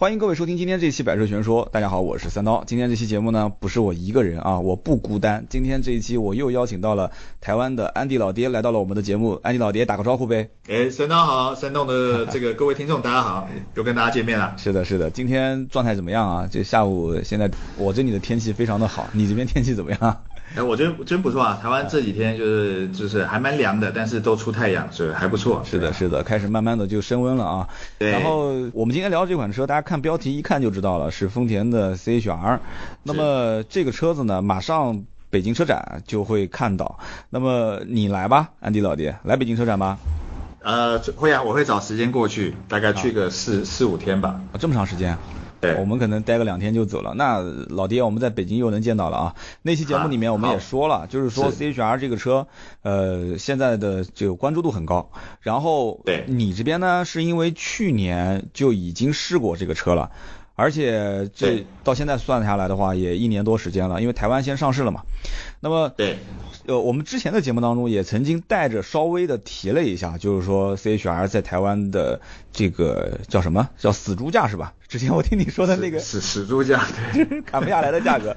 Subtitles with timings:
[0.00, 1.66] 欢迎各位收听今天这期《百车全说》。
[1.70, 2.62] 大家好，我是三刀。
[2.64, 5.44] 今天这期节目呢，不是我一个人啊，我不孤单。
[5.50, 9.32] 今天这一期我又邀请到了台湾的安迪老爹来到了我们的节目。
[9.42, 10.50] 安迪老爹打个招呼呗。
[10.68, 14.54] 哎，三刀好，山东的 这个各位听众大家好，又跟大家见面了。
[14.56, 15.10] 是的，是的。
[15.10, 16.48] 今天状态怎么样啊？
[16.48, 20.22] 这下午现在我这里的天气非常的好，你这边天气怎么样？
[20.56, 21.58] 哎，我觉得真不错啊！
[21.62, 25.62] 台湾这几天就是就是还蛮凉的，但是都出太阳，是还不错。
[25.64, 27.68] 是的，是的，开始慢慢的就升温了啊。
[27.98, 28.10] 对。
[28.10, 32.58] 然后我们今天聊这款车，大家看标题一看就知道了，是丰田的 CHR。
[33.02, 36.98] 那么这个车子呢，马上北京车展就会看到。
[37.30, 39.98] 那么你来吧，安迪老爹，来北京车展吧。
[40.60, 44.40] 呃，会啊，我会找时间过去，大概去个四四五天吧。
[44.58, 45.16] 这么长时间？
[45.60, 47.14] 对，我们可能待个两天就走了。
[47.14, 49.34] 那老爹，我们在北京又能见到了啊。
[49.62, 52.46] 那期节目里面我们也说了，就是说 CHR 这个车，
[52.82, 55.10] 呃，现在的这个关注度很高。
[55.40, 60.10] 然后，对你这边呢，是因为去年就已经试过这个车了，
[60.54, 65.02] 而且这到现在算下来的话，也一年多时间了，因为台湾先上市了嘛。
[65.60, 66.18] 那么，对。
[66.66, 72.20] 呃，我们之前的节目当中也曾经带着稍微的提了一下，就是说 CHR 在台湾的
[72.52, 74.74] 这个叫什么叫死猪价是吧？
[74.86, 78.36] 之前我听你说的那个死死猪价，对， 砍不下来的价格，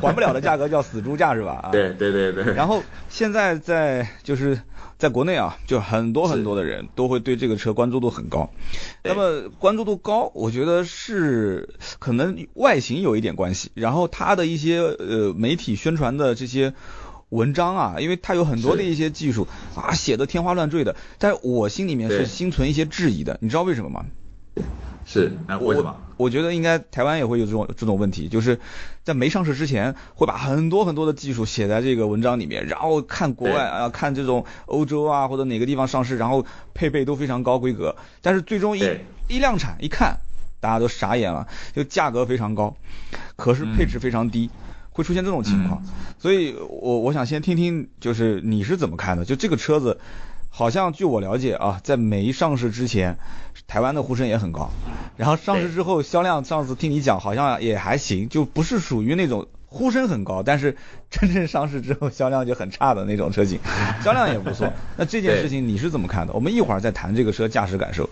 [0.00, 1.70] 还不了的价格叫死猪价是吧？
[1.72, 2.54] 对对对对。
[2.54, 4.56] 然后现在在就是
[4.98, 8.50] 在国内啊，就很多很多的人都会对这个车关注度很高。
[9.02, 16.74] 那么关注度高，我觉得是可能外形有一点关系，然后它的一些呃媒体宣传的这些。
[17.30, 24.06] 文章啊，因为它有很多的一些技术啊，写的天花乱坠的，但我心里面是心存一些质疑的，你知道为什么吗？
[25.04, 25.96] 是，为什么？
[26.16, 28.58] 我觉得应该台湾也会有这种这种问题，就是
[29.04, 38.82] 在没上市之前，会把很多很多的技术写在这个文章里面，然后看国外啊，看这种欧洲啊或者哪个地方上市，然后配备都非常高规格，但是最终一
[39.28, 40.16] 一量产一看，
[40.60, 42.76] 大家都傻眼了，就价格非常高，
[43.36, 44.50] 可是配置非常低。
[44.92, 45.82] 会出现这种情况，
[46.18, 49.26] 所以我我想先听听，就是你是怎么看的？
[49.26, 50.00] 就这个车子，
[50.48, 53.18] 好像据我了解啊，在没上市之前，
[53.66, 54.70] 台湾的呼声也很高，
[55.16, 60.76] 然后上市之后销量，上次听你讲好像也还行，就不是属于那种呼声很高，但是
[61.10, 63.58] 真正上市之后销量就很差的那种车型，
[64.02, 64.72] 销量也不错。
[64.96, 66.32] 那这件事情你是怎么看的？
[66.32, 68.08] 我们一会儿再谈这个车驾驶感受。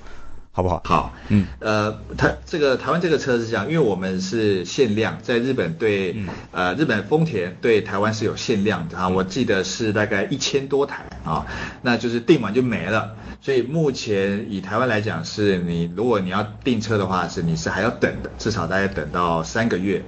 [0.57, 0.81] 好不好？
[0.85, 6.15] 好，嗯，呃，台这个台湾这个车是这样，因为我们是限量，在日本对，
[6.53, 11.45] 呃，日本丰田对台湾是有限量的啊，我记得是大概一千多台啊，
[11.83, 13.17] 那就是订完就没了。
[13.41, 20.03] 所以目前以台湾来讲，是你如果你要订车的话，是你是还要等的，至少大概等到三个月，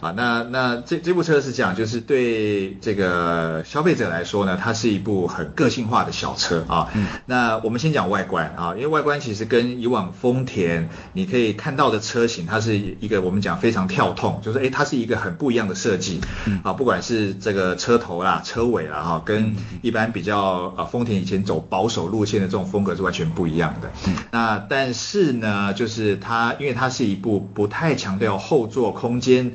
[0.00, 6.88] 啊，那那这这部车是这样，就是对这个消费者来说呢，它是一部很个性化的小车啊。
[7.26, 16.20] 那我们先讲外观啊，因为外观其实跟以往丰田你可以看到的车型，它是一个我们讲非常跳痛，就是诶它是一个很不一样的设计，
[16.62, 22.62] 啊，不管是这个车头啦、车尾啦哈，跟一般比较啊丰田以前走保守路线的这种。
[22.72, 23.90] 风格是完全不一样的。
[24.30, 29.52] 那但是呢，就是它，因为它是一部不太强调后座空间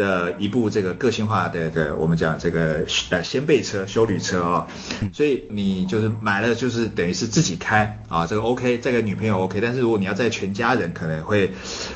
[0.00, 4.66] 的一部这个个性化的的，我们讲这个呃掀背车、修旅车啊，
[5.12, 11.52] 所以你就是买了就是等于是自己开啊，这个 OK，这个女朋友 OK，但是如果你要在全家人可能会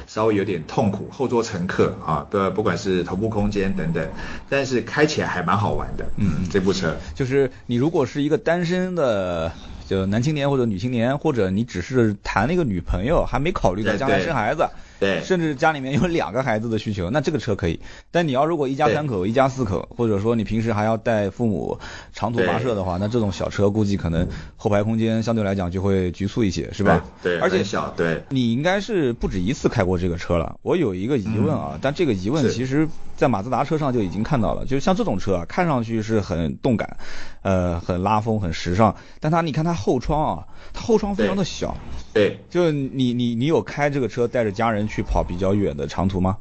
[0.07, 4.07] 稍微有点痛苦，后座乘客啊，不不管是头部空间等等，
[4.51, 6.05] 但是开起来还蛮好玩的。
[6.19, 9.51] 嗯，这部车就是你如果是一个单身的。
[9.87, 14.67] 就男青年或者女青年，或者你只是谈了一个女朋友，还没考虑到将来生孩子。
[15.05, 17.79] 对，甚至家里面有两个孩子的需求， 那这个车可以。
[18.11, 21.79] 但你要如果一家三口、一家四口，或者说你平时还要带父母
[22.15, 24.27] 长途跋涉的话，那这种小车估计可能
[24.57, 27.05] 后排空间相对来讲就会局促一些，是吧？
[27.23, 27.93] 对，而且小。
[27.95, 28.23] 对。
[28.31, 30.57] 你应该是不止一次开过这个车了。
[30.63, 36.97] 我有一个疑问啊，但这个疑问其实在马自达车上就已经看到了，就是像这种车啊，看上去是很动感，
[37.43, 41.77] 呃，很拉风、很时尚，但它你看它后窗啊，它后窗非常的小。
[42.15, 42.39] 对。
[42.49, 44.85] 就你你你有开这个车带着家人？
[44.85, 46.37] 去跑比较远的长途吗？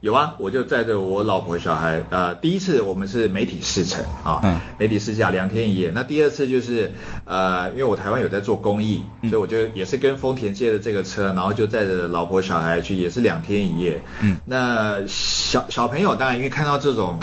[0.00, 5.90] 有啊，我就载着我老婆小孩，呃，第一次我们是媒体试乘啊，嗯，媒体试驾两天一夜。
[5.94, 6.92] 那第二次就是，
[7.24, 14.02] 呃，因为我台湾有在做公益，所以我就也是跟丰田借的这个车，然后就载着老婆小孩去，也是两天一夜。
[14.20, 17.18] 嗯，那小小朋友当然因为看到这种。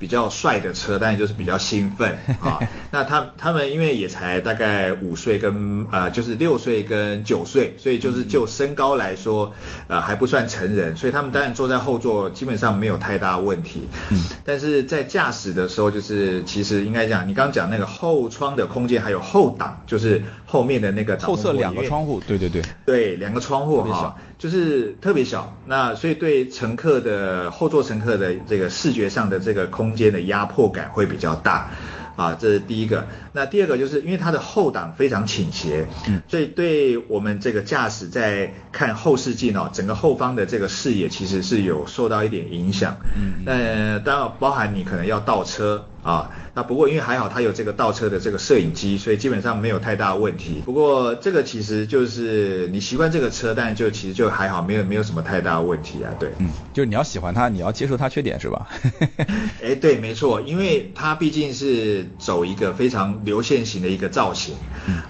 [0.00, 2.58] 比较帅的车，但就是比较兴奋 啊。
[2.90, 9.52] 那他他们因为也才大概五岁跟呃就是六岁跟九岁，所以就是就身高来说，
[9.86, 13.86] 呃还不算成人，所以他们当然坐在后座基本上没有太大问题。
[14.10, 14.18] 嗯。
[14.44, 31.70] 但是在驾驶的时候，就是其实应该讲你刚刚讲那个后窗的空间还有后挡，就是后面的那个后侧两个窗户，对对对，对两个窗户哈，就是特别小，那所以对乘客的后座乘客的这个视觉上的这个空间的压迫感会比较大。
[32.16, 33.06] 啊，这是第一个。
[33.32, 42.98] 那第二个就是因为它的后挡非常倾斜，嗯，所以对我们这个驾驶在看后视镜哦，整个后方的这个视野其实是有受到一点影响。
[43.16, 46.30] 嗯，那，当然包含你可能要倒车啊。
[46.54, 50.62] 那不过因为还好它有这个倒车的这个摄影机，所以基本上没有太大问题。
[50.64, 56.10] 不过这个其实就是你习惯这个车，但就其实就还好，没有没有什么太大问题啊。
[56.18, 58.66] 对，嗯，就是你要喜欢它，你要接受它缺点是吧？
[59.62, 62.06] 哎，对，没错，因为它毕竟是。
[62.18, 64.54] 走一个非常流线型的一个造型，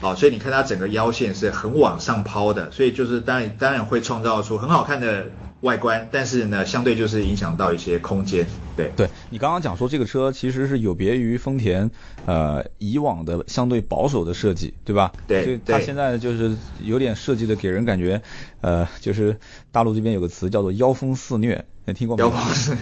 [0.00, 5.26] 好，所以你看它整个腰线是很往上抛的，所以就是当然当然会创造出很好看的
[5.60, 8.46] 外观，但是呢，相对就是影响到一些空间。
[8.76, 11.90] 对，对你刚刚讲说这个车其实是有别于丰田
[12.24, 15.12] 呃以往的相对保守的设计，对吧？
[15.26, 18.22] 对，它现在就是有点设计的给人感觉，
[18.62, 19.38] 呃，就是
[19.72, 21.64] 大陆这边有个词叫做妖风肆虐。
[21.92, 22.22] 听过吗？
[22.22, 22.76] 妖风肆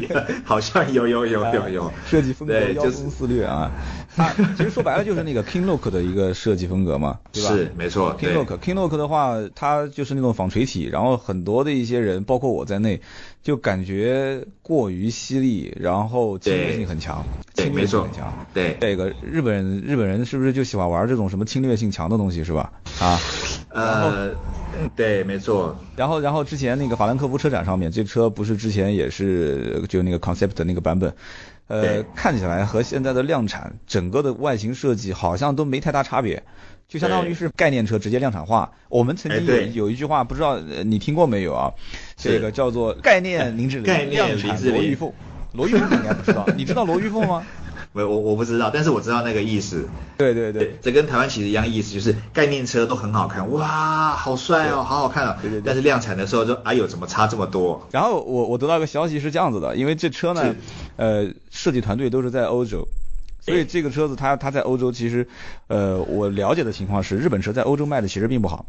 [0.00, 3.70] 虐 好像有有有有有 设计风格妖风肆虐啊！
[4.16, 7.50] 它其实说白了就是那个 King Look 的一个设计风格嘛，对吧？
[7.54, 8.16] 是没错。
[8.18, 13.00] King Look King Look 的话，它就是那种纺锤体，然后很多的一些人，包括我在内，
[13.44, 17.24] 就感觉过于犀利，然后侵略性很强，
[17.54, 18.46] 侵略性很强。
[18.52, 22.72] 对，这个日本人日本人是不是就喜欢玩这种什么侵略性强的东西是吧？
[22.98, 23.20] 啊，
[23.74, 24.30] 呃。
[24.96, 25.78] 对，没错。
[25.96, 31.12] 然后，然后之前那个法兰克福车展上面，这车不是之前也是就那个 concept 那个版本，
[31.66, 36.42] 呃，看起来和现在的量产整个的外形设计好像都没太大差别，
[36.88, 38.72] 就相当于是概念车直接量产化。
[38.88, 41.70] 我们曾经有有一句话，不知道你听过没有啊？
[42.16, 45.12] 这个叫做概念林志玲，量产罗玉凤。
[45.52, 47.44] 罗玉凤你应该不知道，你知道罗玉凤吗？
[47.92, 49.88] 我我我不知道，但是我知道那个意思。
[50.16, 55.38] 对对对，这跟台湾其实一样意思，就是概念车都很好看，哇，好帅哦，好好看啊。
[55.42, 55.60] 对对。
[55.64, 57.86] 但是量产的时候就哎呦，怎么差这么多？
[57.90, 60.54] 然后我我得到一个消息是这样子的，因为这车呢，
[60.96, 62.88] 呃，设计团队都是在欧洲，
[63.40, 65.28] 所以这个车子它它在欧洲其实，
[65.66, 68.64] 呃，我了解的情况是日本车在欧洲卖的其实并不好。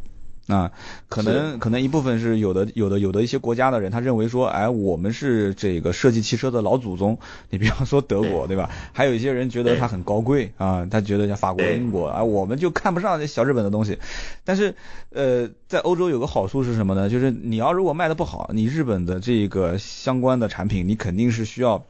[0.47, 0.73] 啊，
[1.07, 7.17] 可能可能一部分是有的，有的有的一些国家的人，他认为说，哎，我们是这个设计汽车的老祖宗。
[7.49, 8.69] 你比方说德国，对吧？
[8.91, 13.99] 还有一些人觉得它很高贵啊，他觉得像法国、英国啊，我们就看不上这小日本的东西。
[14.43, 14.75] 但是，
[15.11, 17.09] 呃，在欧洲有个好处是什么呢？
[17.09, 21.85] 就是你要如果卖的不好，你日本的这个相关的产品，你肯定是需要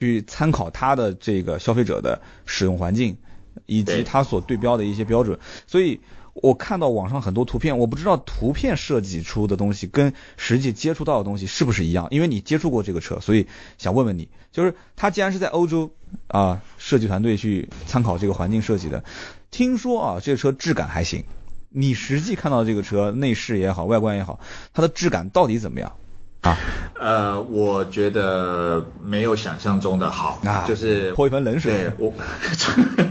[0.00, 3.18] 去参考它的这个消费者的使用环境，
[3.66, 6.00] 以及它所对标的一些标准，所以。
[6.34, 13.46] 我看到网上很多图片，我不知道图片设计出的东西跟实际接触到的东西是不是一样，因为你接触过这个车，所以
[13.78, 15.90] 想问问你，就是它既然是在欧洲
[16.28, 19.04] 啊，设计团队去参考这个环境设计的，
[19.50, 21.24] 听说啊，这个车质感还行，
[21.68, 24.40] 你实际看到这个车内饰也好，外观也好，
[24.72, 25.92] 它的质感到底怎么样？
[26.40, 26.56] 啊，
[26.98, 31.70] 呃，我觉得没有想象中的好，就是泼一盆冷水。
[31.74, 32.14] 对我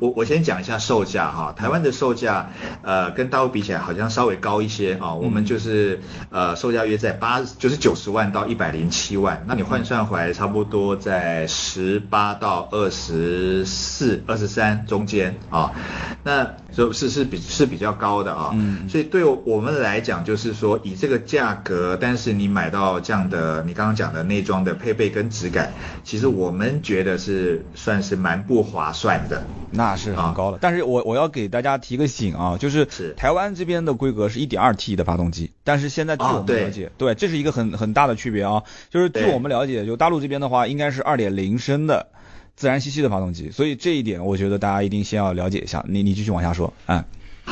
[0.00, 2.48] 我我先讲一下售价哈，台湾的售价，
[2.80, 6.00] 呃，跟大陆比起来好像稍微高一些啊，我们就是
[6.30, 15.72] 呃售价约在八，就是九十万到一百零七万，那你换算回来差不多在十八到二十四、二十三中间啊，
[16.22, 22.54] 那就是是比是比较高的啊，嗯，所以对我们来讲，就是说以这个价格，但是你。
[22.54, 25.72] 买到这样的，你刚刚讲的内装的配备跟质感，
[26.04, 29.42] 其实我们觉得是算是蛮不划算的。
[29.72, 32.86] 那是很高了，但是我我要给大家提个醒啊，就是
[33.16, 38.62] 台湾这边的规格是一点二 T 的发动机，但是现在据我们了解，对，这是一个很很大的区别啊。
[38.90, 42.06] 就是据我们了解，就大陆这边的话，应该是二点零升的
[42.56, 45.84] 自然吸气的发动机，所以这一点我觉得大家一定先要了解一下。
[45.88, 47.04] 你你继续往下说，嗯。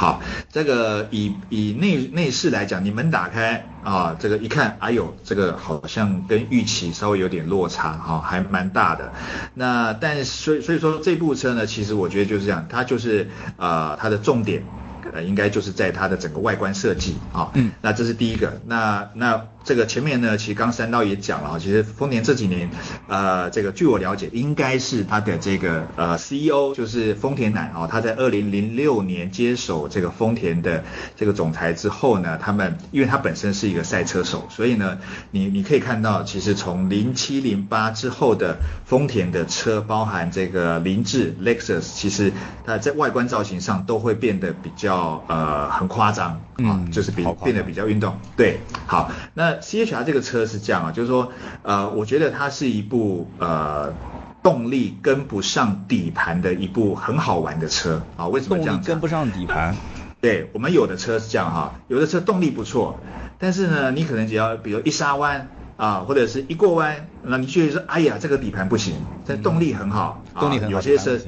[0.03, 9.13] 好，这个以以内内饰来讲，你门打开啊，这个一看，哎呦，这个好像跟预期稍微有点落差哈，还蛮大的。
[9.55, 14.65] 那但所以所以说这部车呢，其实我觉得就是这样，它就是呃它的重点
[15.13, 17.51] 呃应该就是在它的整个外观设计啊。
[17.55, 17.73] 嗯。
[17.81, 19.47] 那这是第一个，那那。
[19.65, 22.69] 这个前面呢，其实刚三刀也讲了啊，其实丰田这几年，
[23.07, 30.83] 呃，这个据我了解，应该是它的这个呃 CEO 就是丰田男啊，他在二零零六年接手这个丰田的
[31.15, 34.99] 这个总裁之后呢，他们因为他本身是一个赛车手，所以呢，
[35.31, 42.33] 你你可以看到，其实从零七零八之后的丰田的车，包含这个凌志 Lexus，其实
[42.67, 44.92] 它在外观造型上都会变得比较
[45.27, 48.17] 呃很夸张啊，就是比变得比较运动。
[48.37, 49.61] 对，好，那。
[49.61, 51.33] C H R 这个车是这样啊，就是说，
[51.63, 53.95] 呃，我觉得它是一部呃
[54.43, 58.27] 动力跟不上底盘的一部很好玩的车啊。
[58.27, 59.75] 为什么这样动力跟不上底盘？
[60.21, 62.99] 对我们有的车是这样哈，有的车动力不错，
[63.39, 68.95] 但是呢，你可能只要比如一刹弯啊，或者是一过弯，那你觉得说，哎呀，这个底盘不行，
[69.27, 71.19] 但动力很好，动力很好，有些车。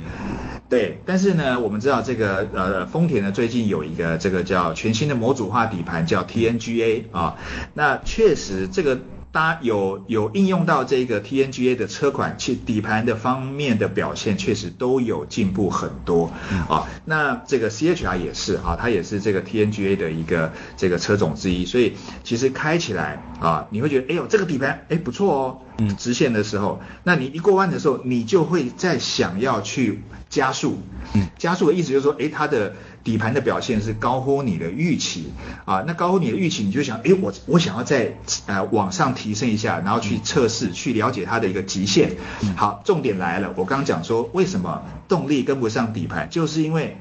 [0.69, 7.37] 对，但是呢，我们知道这个呃，丰田呢最近有一个这个叫全新的模组化底盘，叫 TNGA 啊，
[7.75, 8.99] 那确实这个。
[9.35, 16.33] 它有有应用到这个 TNGA 的车款，其底盘的方面的表现确实都有进步很多。
[16.69, 16.87] 啊。
[17.05, 30.79] 那这个 CHR 也是啊，它也是这个 TNGA 的一个这个车种之一，所以其实开起来啊，你会觉得哎呦这个底盘哎不错哦，嗯，直线的时候，那你一过弯的时候，你就会再想要去加速，
[31.15, 32.75] 嗯，加速的意思就是说，哎它的。
[33.05, 35.31] 底盘的表现是高乎你的预期
[35.67, 42.13] 啊，那高乎你的预期，你就想，哎，我我想要再呃往上提升一下，然后去测试，去了解它的一个极限。
[42.57, 46.97] 好，重点来了，我刚刚讲说为什么动力跟不上底盘，就是因为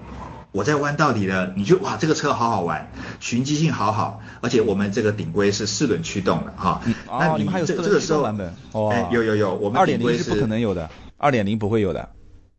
[0.52, 2.92] 我在弯道里的，你就哇这个车好好玩，
[3.22, 6.82] 循迹性好好，而且我们这个顶规是四轮驱动的哈。
[7.08, 8.54] 那你们还有这这个时候版本？
[8.74, 12.10] 哦，有有有，我们二点零是不可能有的，二点零不会有的。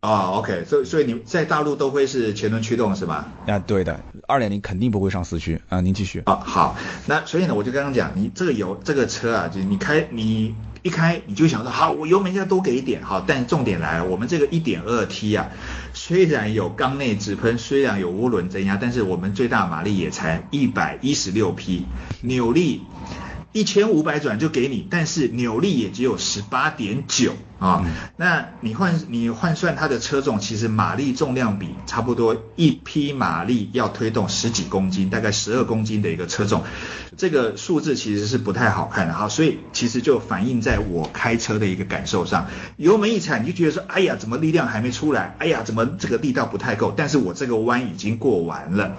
[0.04, 3.26] 啊，OK，所以所以你在大陆都会是前轮驱动是吧？
[3.46, 6.20] 啊，对的，二点零肯定不会上四驱啊，您继续。
[6.26, 15.48] 啊，好，那所以呢，我就刚刚讲，你这个油这个车啊，就你开你一开你就想说，好，我油门要多给一点，好，但重点来了，我们这个一点二 T 啊，
[15.94, 21.86] 虽然有缸内直喷，虽然有涡轮增压，但是我们最大马力也才一百一十六匹，
[22.20, 22.82] 扭力。
[23.54, 27.84] 一千五百转就给你，但是扭力也只有十八点九啊。
[28.16, 36.64] 那你换你换算它的车重，其实马力重量比差不多一匹马力要推动十几公斤，大概十二公斤的一个车重，
[37.16, 39.28] 这个数字其实是不太好看的哈。
[39.28, 45.36] 所以其实就反映在我开车的一个感受上，油门一踩你就觉得说，哎呀，怎么力量还没出来？
[45.38, 46.92] 哎呀，怎么这个力道不太够？
[46.96, 48.96] 但是我这个弯已经过完了。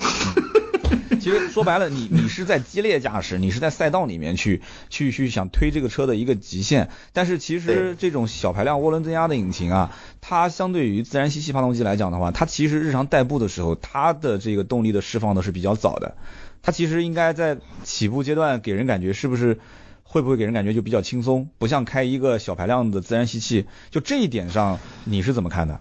[1.25, 6.89] 其实说白了，你你是在激烈驾驶，你是在赛道里面去去去想推这个车的一个极限。
[7.13, 9.91] 但是其实这种小排量涡轮增压的引擎啊，
[10.21, 16.15] 它相对于自然吸气发动机来讲的话，它其实日常代步的时候，它的这个动力的释放的是比较早的。
[16.61, 19.57] 它其实应该在起步阶段给人感觉是不是
[20.03, 23.65] 会不会给人感觉就比较轻松，不像开一个小排量的自然吸气。
[23.89, 25.79] 就这一点上，你是怎么看的？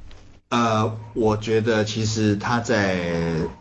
[0.54, 2.96] 呃，我觉得其实它在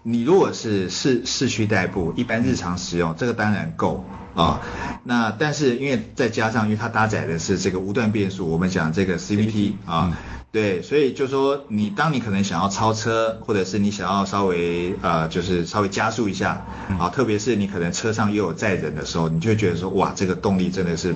[0.04, 4.62] 你如果是市市区代步，一般日常使用，这个当然够啊。
[5.04, 10.16] 那但是因为再加上，因为它搭载的是这个无段变速，我们讲这个 CVT 啊，
[10.52, 16.64] 对，所以就说你当你可能想要超车，或者是你想要稍微呃就是稍微加速一下
[17.00, 21.16] 啊，特别是你可能车上又有载人的时候，你就会觉得说哇，这个动力真的是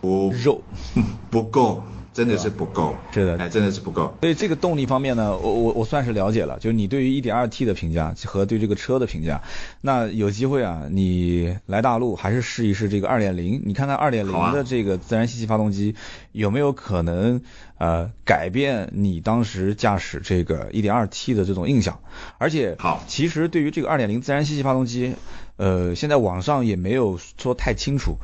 [0.00, 0.60] 不肉
[1.30, 1.84] 不够。
[2.14, 4.14] 真的是不够，是的，哎，真的是不够。
[4.20, 9.42] 所以这个动力方面呢，我我我算是了解了，就是你对于 1.2T 的评价和对这个车的评价。
[9.80, 15.96] 那有机会啊，你来大陆还是试一试这个2.0，你看看2.0的这个自然吸气发动机
[16.30, 17.42] 有没有可能
[17.78, 21.98] 呃改变你当时驾驶这个 1.2T 的这种印象。
[22.38, 25.16] 而且，好，其实对于这个2.0自然吸气发动机，
[25.56, 28.18] 呃，现在网上也没有说太清楚。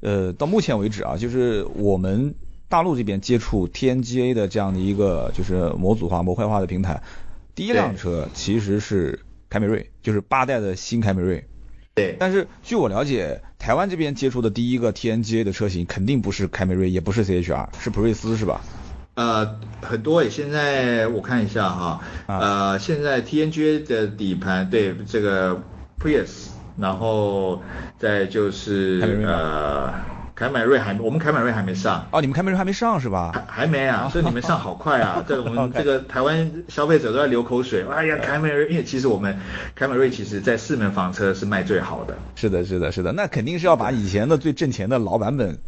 [0.00, 2.34] 呃，到目前为止啊，就是我们。
[2.70, 7.02] 大陆这边接触 TNGA 的这样的一个就是模组化、模块化的平台，
[7.56, 9.18] 第一辆车其实是
[9.50, 11.44] 凯美瑞，就是八代的新凯美瑞。
[11.96, 12.14] 对。
[12.20, 18.60] 但是据我了解，台湾这边接触的第一个 TNGA 的车型肯定不是凯美瑞，也不是 CHR，是普锐斯，是吧？
[19.14, 25.60] 呃，很多诶，现在我看一下哈，呃，现在 TNGA 的底盘对这个
[25.98, 27.60] Prius，然后
[27.98, 30.19] 再就是呃。
[30.40, 33.30] 凯美瑞还，我们凯美瑞还没上哦，你们凯美瑞还没上是吧？
[33.34, 35.22] 还还没啊，所以你们上好快啊！
[35.28, 37.84] 这我们这个台湾消费者都在流口水。
[37.90, 39.38] 哎呀，凯美瑞，因为其实我们
[39.74, 42.16] 凯美瑞其实在四门房车是卖最好的。
[42.36, 45.58] 是的，是的，是的，那肯定是要把以前的最挣钱的老版本。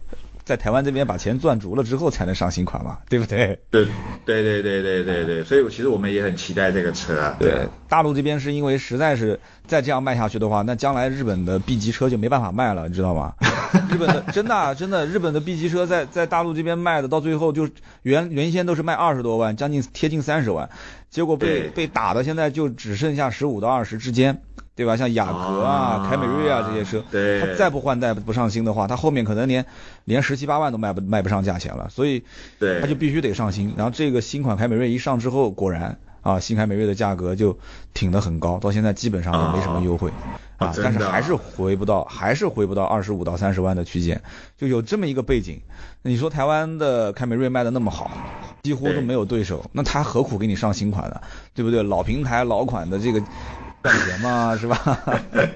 [0.45, 3.61] 在台湾这边把钱赚足了之后才能上新款嘛，对不对？
[3.71, 3.85] 对，
[4.25, 7.37] 对对对对对对，所以其实我们也很期待这个车啊。
[7.39, 13.35] 对，大陆这边是因为实在是再这样卖下去的话，那将来日本的 B 级车就没办法卖了，你知道吗？
[13.89, 17.69] 日本的真的真的，日本的 B 级车在在大陆这边卖的，到最后就
[18.03, 20.69] 原原先都是卖二十多万，将近贴近三十万，
[21.09, 24.43] 结果被被打的现在就只剩下十五到二十之间。
[24.75, 24.97] 对吧？
[24.97, 27.05] 像雅阁啊、凯美瑞啊这些车，
[27.41, 29.65] 它再不换代不上新的话，它后面可能连
[30.05, 31.89] 连十七八万都卖不卖不上价钱了。
[31.91, 32.23] 所以，
[32.81, 33.75] 它就必须得上新。
[33.77, 37.59] 然后这个新款凯美瑞一上之后，果然啊，新凯美瑞的价格就
[37.93, 40.11] 挺得很高，到现在基本上也没什么优惠
[40.57, 40.73] 啊。
[40.83, 44.23] 但是还是回不到，还是回不到二十五到三十万的区间。
[44.57, 45.61] 就有这么一个背景，
[46.03, 48.11] 你说台湾的凯美瑞卖的那么好，
[48.63, 51.21] 几乎都没有对手，那他何苦给你上新款呢？
[51.53, 51.83] 对不对？
[51.83, 53.21] 老平台老款的这个
[53.83, 54.99] 赚钱嘛， 是吧？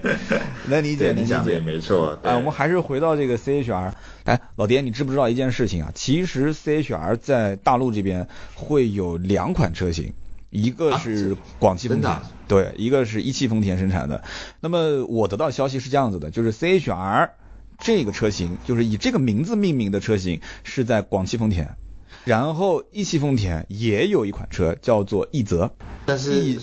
[0.68, 2.18] 能理解，能理解，没错。
[2.22, 3.92] 哎，我们还是回到这个 CHR。
[4.24, 5.92] 哎，老爹，你知不知道一件事情啊？
[5.94, 10.12] 其实 CHR 在大陆这边会有两款车型，
[10.50, 12.18] 一个是广汽丰田，
[12.48, 14.24] 对，一个是一汽丰田生产的。
[14.60, 17.30] 那么我得到消息是这样子的，就是 CHR
[17.78, 21.76] 这个车型，就是以这个名字命名的车型是在广汽丰田。
[22.24, 25.70] 然后一汽丰田也有一款车叫做奕泽，
[26.06, 26.58] 但是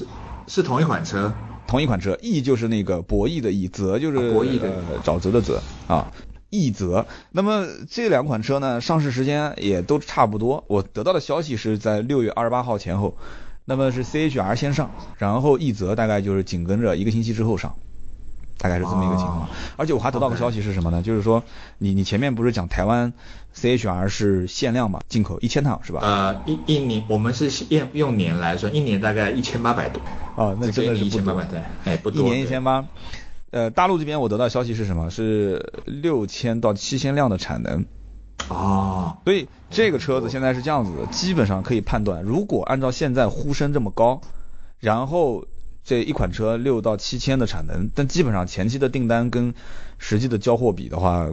[0.45, 1.33] 是同一款车，
[1.73, 4.71] 同一款车，奕就是那个博弈的奕，泽就是博弈的
[5.03, 6.11] 沼泽的泽啊，
[6.51, 7.03] 奕泽。
[7.31, 10.63] 那么这两款车呢，上市时间也都差不多。
[10.67, 13.17] 我得到的消息是在六月二十八号前后，
[13.65, 17.73] 那么是 CHR 先上，然后奕泽大概就是紧跟着一个星期之后上。
[18.59, 21.01] 大概是这么一个情况，而且我还得到个消息是什么呢？
[21.01, 21.43] 就是说，
[21.79, 23.11] 你你前面不是讲台湾
[23.63, 26.01] CHR 是限量嘛，进口一千趟是吧？
[26.03, 30.01] 呃，一一年我们是用用年来算，一年大概一千八百多。
[30.35, 32.21] 哦，那真的是一千八百对，哎，不多。
[32.21, 32.85] 一年一千八。
[33.51, 35.09] 呃，大陆这边我得到消息是什么？
[35.09, 37.85] 是六千到七千辆的产能。
[38.49, 39.17] 哦。
[39.23, 44.19] 所以这个车子现在是这样子的，基本上可以判断，如果按照现在呼声这么高，
[44.79, 45.45] 然后。
[45.85, 49.53] 这一款车六到七千的产能，但基本上前期的订单跟
[49.97, 51.27] 实际的交货比的话，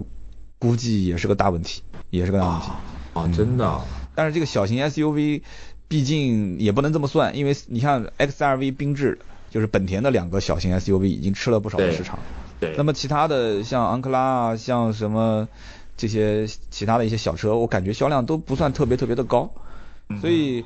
[0.59, 2.71] 估计也是个大问题，也是个大问题。
[3.15, 3.81] 啊，真的。
[4.15, 5.43] 但是这个小型 SUV，
[5.89, 9.19] 毕竟也不能这么算，因为你像 XRV、缤智，
[9.51, 12.19] 就是本田的两个小型 SUV 已经吃了不少的市场。
[12.61, 12.75] 对。
[12.77, 15.49] 那么其他的像昂克拉啊，像什么
[15.97, 19.51] 这些其他的一些小车，我感觉销量都不算特别特别的高，
[20.21, 20.65] 所以。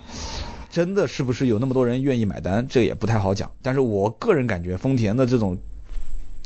[0.71, 2.67] 真的是不是有那么多人愿意买单？
[2.69, 3.49] 这也不太好讲。
[3.63, 5.57] 但是我个人感觉，丰田的这种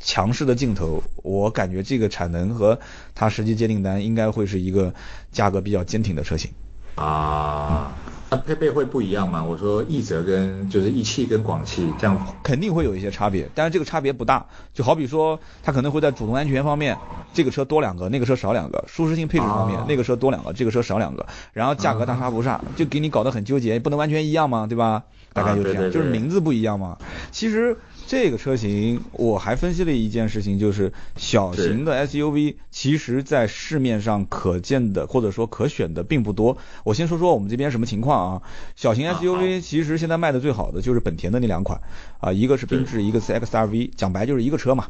[0.00, 2.78] 强势的镜头，我感觉这个产能和
[3.14, 4.95] 它实际接订单，应该会是一个
[5.31, 6.50] 价格比较坚挺的车型。
[6.95, 7.93] 啊。
[8.31, 9.43] 那配备会不一样吗？
[9.43, 14.45] 我说奕泽跟就是一汽跟广汽这样，肯定会有一些差别，但是这个差别不大。
[14.75, 16.95] 就好比说，它可能会在主动安全方面，
[17.33, 21.25] 这个车多两个，那个车少两个；舒适性配置方面，那个车多两个，这个车少两个。
[21.55, 25.04] 然后价格大差不差，就给你搞得很纠结，不能完全一样嘛，对吧？
[25.32, 26.99] 大概就这样，就是名字不一样嘛。
[27.32, 27.78] 其实。
[28.08, 36.56] 这个车型我还分析了一件事情，就是小型的 SUV，其实在市面上可见的或者说可选的并不多。
[36.84, 38.42] 我先说说我们这边什么情况啊？
[38.76, 41.78] 小型 SUV 其实现在卖的最好的就是本田的那两款，
[42.18, 44.86] 啊，一个是缤智，一个是 XRV，讲白就是一个车嘛。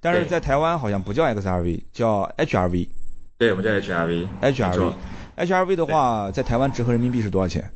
[0.00, 2.88] 但是在台湾好像不叫 XRV，叫 HRV。
[3.36, 4.26] 对，我们叫 HRV。
[4.40, 7.70] HRV，HRV 的话，在台湾折合人民币是多少钱？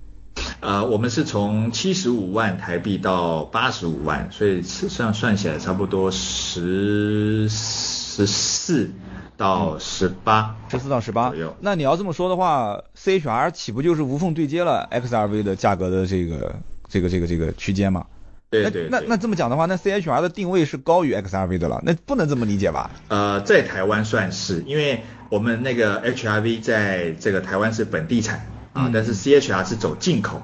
[0.61, 8.91] 呃，我们是从七十五万台币到八十五万，所以实际上算起来差不多十十四
[9.37, 11.57] 到十八，十四到十八左右。
[11.61, 16.57] 那你要这么说的话，CHR 岂不就是无缝对接了 XRV 的价格的这个
[16.89, 18.05] 这个这个这个区间吗？
[18.51, 18.89] 对对。
[18.91, 22.91] 那那这么讲的话，那 CHR 的定位是高于 XRV 的了，那不能这么理解吧？
[23.07, 28.45] 呃，在台湾算是，因为我们那个 HRV 在这个台湾是本地产。
[28.79, 30.41] 啊，但是 CHR 是走进口，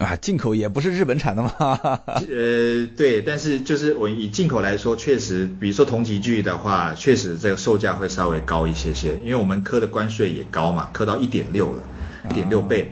[0.00, 2.00] 啊，进口也不是日本产的吗？
[2.08, 11.82] 呃，对，但是就是我以进口来说，确实，比如说同级距的话，确实这个售价会稍微高一些些，因为我们科的关税也高嘛，科到一点六了，
[12.28, 12.90] 一点六倍，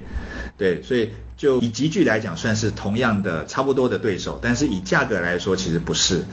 [0.57, 6.25] 对，所以就以级距来讲，算是同样的差不多的对手，但是以价格来说，其实不是，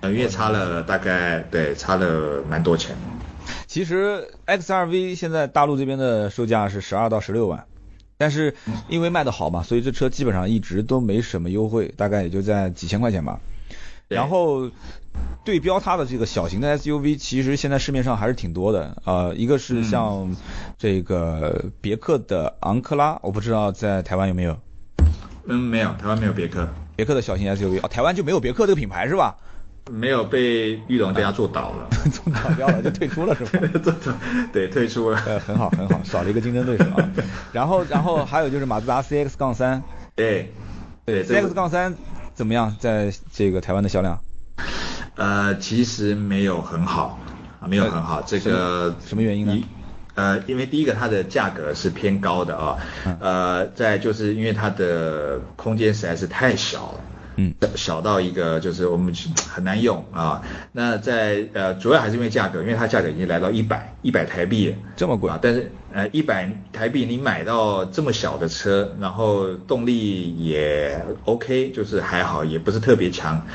[0.00, 2.96] 呃，因为差了大概对，差了蛮多钱。
[3.66, 7.66] 其实 XRV 现在大陆这边的售价是十二到十六万。
[8.18, 8.54] 但是
[8.88, 13.40] 因为卖的好嘛，所以这车基本上一直都没什么优惠，大概也就在几千块钱吧。
[14.08, 14.70] 然后
[15.44, 18.96] 对标它的这个小型的 SUV，其实现在市面上还是挺多的。
[19.04, 20.36] 呃，一个是像
[20.78, 24.56] 这个别克的昂克拉，我不知道在台湾有没有。
[25.46, 26.68] 嗯，没有，台湾没有别克。
[26.94, 29.36] 别克的小型 SUV，哦，台湾就没有别克这个品牌是吧？
[29.90, 33.68] 没有被玉龙家做倒了， 做倒掉了就退出了是吧？
[33.82, 34.12] 做倒，
[34.52, 35.22] 对，退出了。
[35.26, 37.10] 呃，很好很好，少了一个竞争对手啊。
[37.52, 39.82] 然后然后还有就是马自达 CX 杠三，
[40.16, 40.52] 对，
[41.04, 41.94] 对，CX 杠三
[42.34, 42.74] 怎么样？
[42.80, 44.18] 在这个台湾的销量？
[45.14, 47.18] 呃，其实没有很好，
[47.66, 48.20] 没有很好。
[48.26, 49.64] 这个什么原因呢？
[50.14, 52.76] 呃，因为第一个它的价格是偏高的啊，
[53.20, 57.00] 呃，再就是因为它的空间实在是太小了。
[57.36, 59.14] 嗯，小到一个就是我们
[59.48, 60.42] 很难用啊。
[60.72, 65.38] 那在呃，主要还是因为价格，因为它价格已经来到一百一百台币，这么贵啊。
[65.40, 73.46] 但是呃，一百台币你买到这么小的车，然后动力也 OK，就是还好，也不是特别强。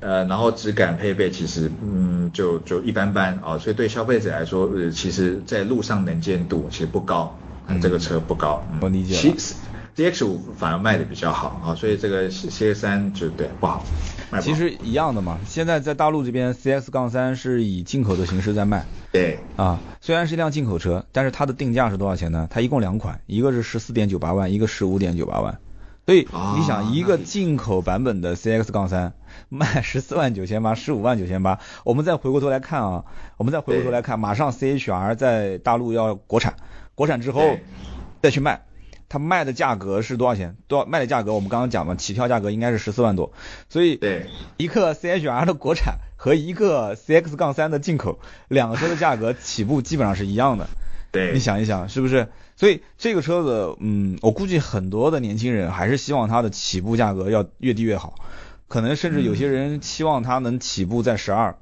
[0.00, 3.56] 呃，然后质感配备其实嗯就就一般般啊。
[3.58, 7.38] 所以对消费者来说，呃，其实在路上能见度其实不高，
[7.80, 8.66] 这个车不高。
[8.80, 9.14] 我理解。
[9.14, 9.34] 其
[9.96, 13.84] 实 CX 五反而卖的比较好啊，所以这个 CX 三就对不好。
[14.40, 18.84] 其实一样的嘛，现在在大陆这边，CX 杠三是以进口的形式在卖。
[19.12, 19.38] 对。
[19.56, 22.46] 啊，虽然是一辆进口车，但是它的定价是多少钱呢？
[22.50, 25.58] 它一共两款，一个是十四点九八万，一个十五点九八万。
[26.04, 29.14] 所以你想，一个进口版本的 CX 杠三
[29.48, 31.58] 卖十四万九千八，十五万九千八。
[31.84, 33.04] 我们再回过头来看啊，
[33.36, 36.54] 我们再回过头来看，马上 CHR 在大陆要国产，
[36.94, 37.56] 国产之后
[38.22, 38.65] 再去卖。
[39.08, 40.56] 它卖的价格是多少钱？
[40.66, 41.32] 多少卖的价格？
[41.32, 43.32] 我们刚刚讲嘛，起跳价格应该是十四万多。
[43.68, 50.68] 所以，对一个 CHR 的国产和一个 CX 杠三的进口，两个车的价格 起步基本上是一样的。
[51.12, 52.28] 对，你想一想，是不是？
[52.56, 58.14] 所以这个车子，嗯，我估计很多的年轻人还是希望它的起步价格要越低越好，
[58.66, 61.56] 可能甚至有些人期望它能起步在十二。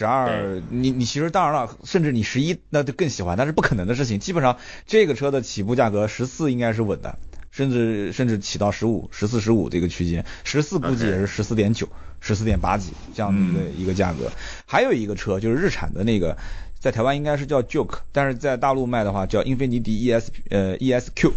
[0.00, 4.18] 十二，你你其实当然了，甚至你十一那就更喜欢，但是不可能的事情。
[4.18, 7.18] 基本上这个车的起步价格十四应该是稳的，
[7.50, 11.86] 甚至甚至起到十五、十四、十五这个区间，十四估计也是十四点九、
[12.18, 14.32] 十四点八几这样的一个一个价格。
[14.64, 16.34] 还有一个车就是日产的那个，
[16.78, 21.30] 在台湾应该是叫 Juke，但是在大陆卖的话叫英菲尼迪 ES 呃 ESQ，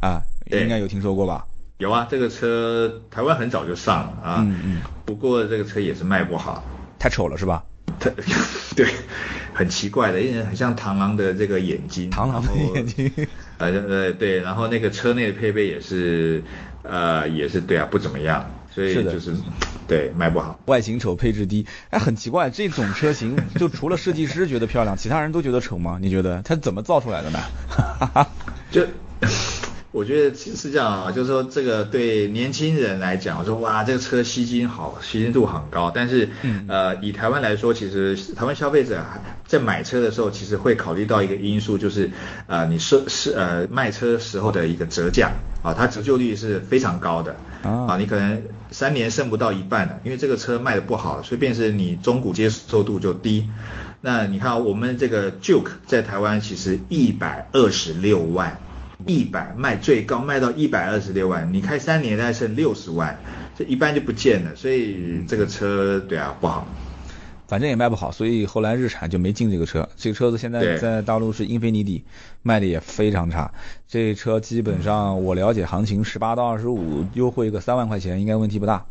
[0.00, 1.46] 啊，应该有听说过吧？
[1.78, 6.64] 有啊，这个车台湾很早就上了啊，嗯嗯，不过这个车也是卖不好，
[6.98, 7.64] 太丑了是吧？
[8.00, 8.10] 它
[8.76, 8.86] 对，
[9.52, 13.10] 很奇怪的，因为很像螳螂的这个眼睛，螳螂的眼睛，
[13.58, 16.42] 呃呃对，然后那个车内的配备也是，
[16.82, 19.34] 呃也是对啊，不怎么样，所以就是
[19.86, 25.98] 对卖不好，外形丑，配置低，哎，很奇怪，这种车型就除了设计师觉得漂亮，其他人都觉得丑吗？
[26.00, 27.38] 你觉得它怎么造出来的呢？
[28.70, 28.86] 就。
[29.94, 35.92] 我觉得是这样啊，就是说这个对年轻人来讲，我说哇，这个车吸金好，吸金度很高。
[35.94, 36.28] 但是，
[36.66, 39.00] 呃，以台湾来说，其实台湾消费者
[39.46, 42.10] 在买车的时候，其实会考虑到一个因素，就是
[42.48, 45.30] 呃，你是是呃卖车时候的一个折价
[45.62, 53.48] 啊，它折旧率是非常高的啊，你可能三年剩不到一半的，因为这个车卖的不好，所以便是你中古接受度就低。
[54.00, 58.58] 那你看我们这个 Juke 在台湾其实一百二十六万。
[59.06, 63.18] 一百卖最高卖到一百二十六万，你开三年再剩六十万，
[63.56, 64.54] 这一般就不见了。
[64.56, 66.66] 所以这个车对啊不好，
[67.46, 69.88] 反正也卖不好，所以后来日产就没进这个车。
[69.96, 72.02] 这个车子现在在大陆是英菲尼迪
[72.42, 73.52] 卖的也非常差。
[73.86, 78.84] 这车基本上我了解行情十八到二十五，优惠个三万块钱应该问题不大。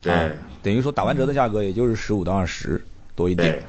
[0.00, 0.32] 对，
[0.62, 2.80] 等于说打完折的价格也就是十五到二十
[3.16, 3.62] 多一点。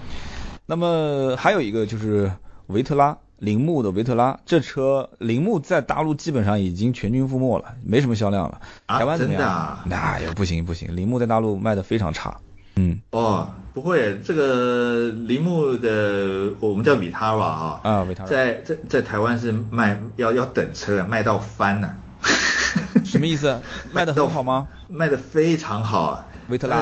[0.65, 2.31] 那么还有一个就是
[2.67, 3.17] 维特拉。
[3.41, 8.61] 铃木的维特拉这车，铃木在大陆基本上已经全军覆没了，没什么销量了。
[8.87, 9.79] 台湾怎么样？
[9.85, 12.37] 那也不行不行，铃木在大陆卖的非常差。
[12.75, 12.99] 嗯。
[13.09, 17.79] 哦，不会，这个铃木的我们叫 Vitara 啊。
[17.81, 18.25] 啊，Vitara。
[18.27, 21.95] 在在在台湾是卖要要等车，卖到翻了。
[23.03, 23.59] 什么意思？
[23.91, 24.67] 卖的很好吗？
[24.87, 26.77] 卖的非常好，维特拉。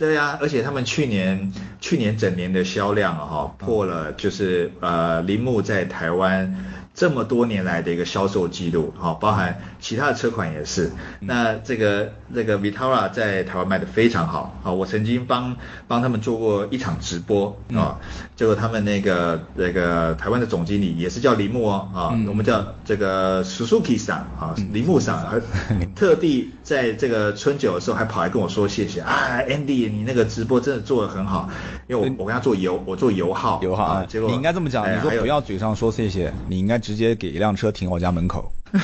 [0.00, 6.79] 对呀，而且他们去年去年整年的销量哈破了，就是呃铃木在台湾。
[7.00, 10.90] 这么多年来的一个销售记录，哈，包含其他的车款也是。
[11.20, 15.56] 那这个这个 Vitara 在台湾卖的非常好，啊，我曾经帮
[15.88, 17.96] 帮他们做过一场直播，啊，
[18.36, 25.40] 结果他们那个那个台湾的总经理也是叫铃木哦，啊，我们叫这个 Suzuki 上啊，铃木上，
[25.96, 31.48] 特地在这个春酒的时候还跑来跟我说谢谢啊，Andy，你那个直播真的做的很好，
[31.88, 36.78] 因为我我跟他做油，我做油耗，油耗啊，结果你应该这么讲，你说不要嘴上说谢谢，你应该。
[36.90, 38.50] 直接给一辆车停我家门口。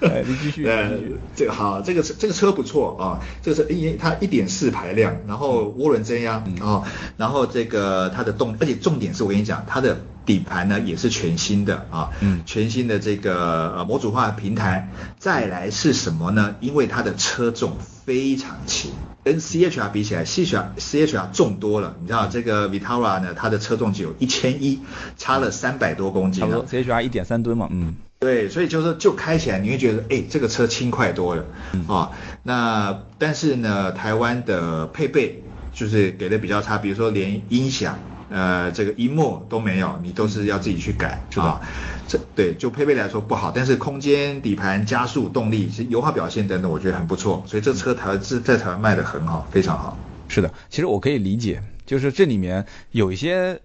[0.00, 0.64] 哎，你继续。
[0.64, 0.92] 呃，
[1.34, 6.84] 这个好，这个车这个车不错啊，这个车因为它一点四排量，然后涡轮增压啊，
[7.16, 14.88] 然后这个它的动，而且重点是我跟你讲，它的底盘呢也是全新的啊，嗯，全新的这个呃模组化平台。
[15.18, 16.54] 再来是什么呢？
[16.60, 18.92] 因为它的车重非常轻。
[19.24, 21.96] 跟 C H R 比起来，C H R C H R 重多了。
[22.00, 24.80] 你知道这个 Vitara 呢，它的车重只有一千一，
[25.16, 26.40] 差了三百多公斤。
[26.40, 27.94] 差不多 C H R 一点三吨嘛，嗯。
[28.20, 31.44] 对，所以就是就开起来你会觉得，哎，这个车轻快多了
[31.88, 32.10] 啊。
[32.44, 37.98] 那但是呢，台湾的配备就是给的比较差，比如说连音响。
[38.32, 41.60] 呃，这个一幕都没有，你都是要自己去改，是吧？
[42.08, 49.96] 这对就配备来说不好，但是空间、底盘、加速、动力、其实油耗表现等等，我觉得很不错，所以这车台这在台湾卖的很好，非常好。
[50.28, 53.60] 是的，其实我可以理解，就是这里面有一些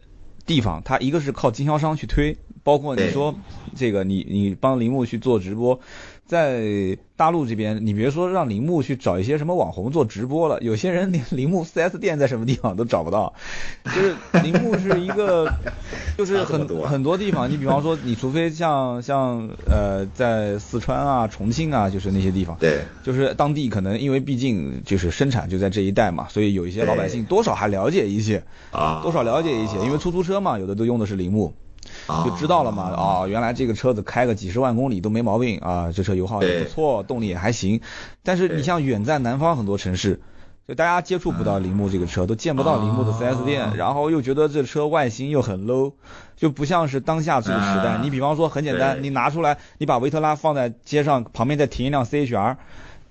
[0.45, 3.33] 地方，它一个是靠经销商去推，包括你说
[3.75, 5.79] 这个你你帮铃木去做直播。
[6.27, 13.33] 在大陆这边，你别说让铃木去找一些什么网红做直播了，有些人连铃木 4S 店在什么地方都找不到。
[13.85, 15.51] 就是铃木是一个
[16.17, 31.53] 就是很很多地方，你比方说，你除非像像呃在四川啊、重庆啊，就是那些地方，对，就是当地可能因为毕竟就是生产就在这一带嘛，所以有一些老百姓多少还了解一些啊，多少了解一些，因为出租车嘛，有的都用的是铃木。
[32.25, 37.81] 就知道了嘛啊，原来这个车子开个几十万公里都没毛病啊，这车油耗也不错，动力也还行。
[38.23, 40.21] 但是你像远在南方很多城市，
[40.67, 45.93] 就大家接触不到铃木这个车，都见不到铃木的 4S 店，然后又觉得这车外形又很 low，
[46.35, 47.99] 就不像是当下这个时代。
[48.01, 52.55] 你比方说很简单，你拿出来，你把维特拉放在街上，旁边再停一辆 CHR。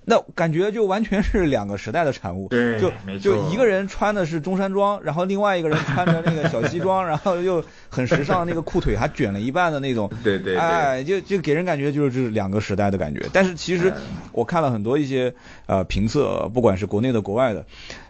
[0.09, 2.89] 那感觉就完全是两个时代的产物，对，就
[3.19, 13.21] 就一个人穿的是中山装，然后另外一个人穿着那个小西装， 然后又很时尚，那个裤腿还卷了一半的那种，对对，哎，就就给人感觉就是这两个时代的感觉。
[13.33, 13.93] 但是其实
[14.31, 15.33] 我看了很多一些
[15.65, 17.65] 呃评测，不管是国内的国外的，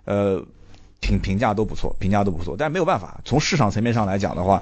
[0.05, 0.45] 呃
[1.01, 2.55] 评评价都不错，评价都不错。
[2.55, 4.61] 但是没有办法，从市场层面上来讲的话，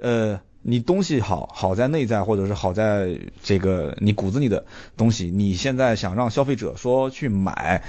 [0.00, 0.40] 呃。
[0.62, 4.64] 你东西好，好在内在，或者是好在这个你骨子里的
[4.96, 7.82] 东西，你现在想让消费者说去买，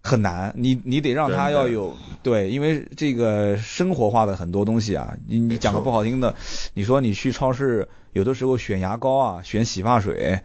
[0.00, 0.52] 很难。
[0.56, 6.34] 你你得让他要有对，因为这个生活化的很多东西啊，你你讲个不好听的，
[6.74, 10.40] 你说你去超市，有的时候选牙膏啊，选洗发水。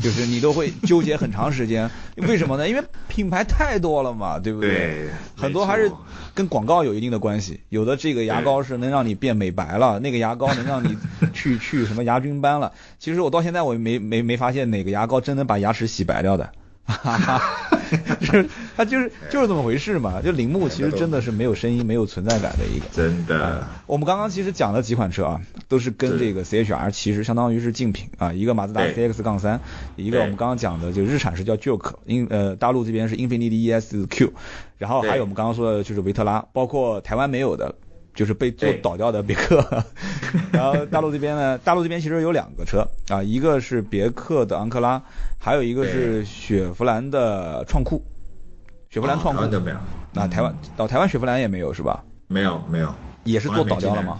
[0.00, 2.68] 就是你都会纠结很长时间，为什么呢？
[2.68, 4.70] 因为品牌太多了嘛，对不对？
[4.70, 5.90] 对，很多还是
[6.34, 7.60] 跟广告有一定的关系。
[7.68, 10.96] 有的这个牙膏是能让你变美白了，那个牙膏能让你
[11.32, 12.72] 去去什么牙菌斑了。
[12.98, 16.52] 其实我到现在我没没没发现哪个牙膏真能把牙齿洗白掉的。
[16.84, 17.42] 哈哈，
[18.20, 20.22] 就是它就是就是这么回事嘛。
[20.22, 22.86] 就铃木其实真的是没有声音、没有存在感的一个。
[22.92, 23.66] 真的。
[23.86, 28.32] 我们刚刚其实讲了几款车啊，都是跟这个 CHR 其实相当于是竞品啊。
[28.32, 29.60] 一个马自达 CX 杠三，
[29.96, 34.32] 一个我们刚刚讲的就日产是叫 Juke，英呃大陆这边是英菲尼迪 ES Q，
[34.78, 37.74] 然后还有我们刚刚说的就是维特拉，包括台湾没有的。
[38.14, 39.84] 就是被做倒掉的别克，
[40.50, 45.00] 然后大陆这边呢，大陆这边其实有两个车啊，一个是别克的昂克拉，
[45.38, 48.02] 还有一个是雪佛兰的创酷，
[48.98, 49.76] 雪佛兰创酷都没有，
[50.12, 52.02] 那台湾到台湾雪佛兰也没有是吧？
[52.26, 54.18] 没有没有，也是做倒掉了吗？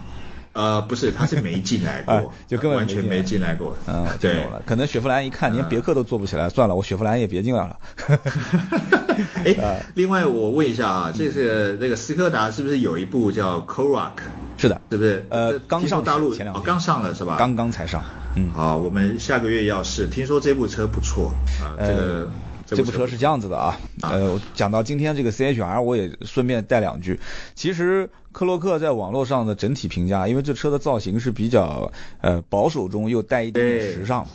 [0.53, 3.75] 呃，不是，他是没进来过， 就根本完全没进来过。
[3.87, 7.77] 嗯，对，可能雪佛兰一看连别克都做不起来，算了，我雪佛兰也别进来了。
[9.45, 14.23] 哎， 另外我问一下啊，这是那个斯柯达是不是有一部叫 c o r a k
[14.57, 15.25] 是的，是不是？
[15.29, 17.35] 呃，刚上大陆，前两刚上了是吧？
[17.37, 18.01] 刚刚才上。
[18.35, 22.29] 嗯，好，我们下个月要试，听说这部车不错啊，这个。
[22.75, 27.19] 这部车是这样子的啊，呃，讲到今天这个 CHR，我也顺便带两句。
[27.55, 34.27] 其实克洛克在网络上的整体评价，因为这车的造型是比较呃保守中又带一点点时尚，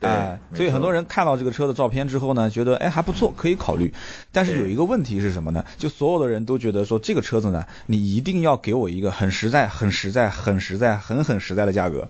[0.00, 3.94] 哎，所以很多人看到这个车的照片之后呢，觉得哎还不错，可以考虑。
[4.32, 5.64] 但是有一个问题是什么呢？
[5.78, 12.08] 就所有的人都觉得说这个车子呢，你一定要给我一个很实在、很实在、很实在、很很实在的价格。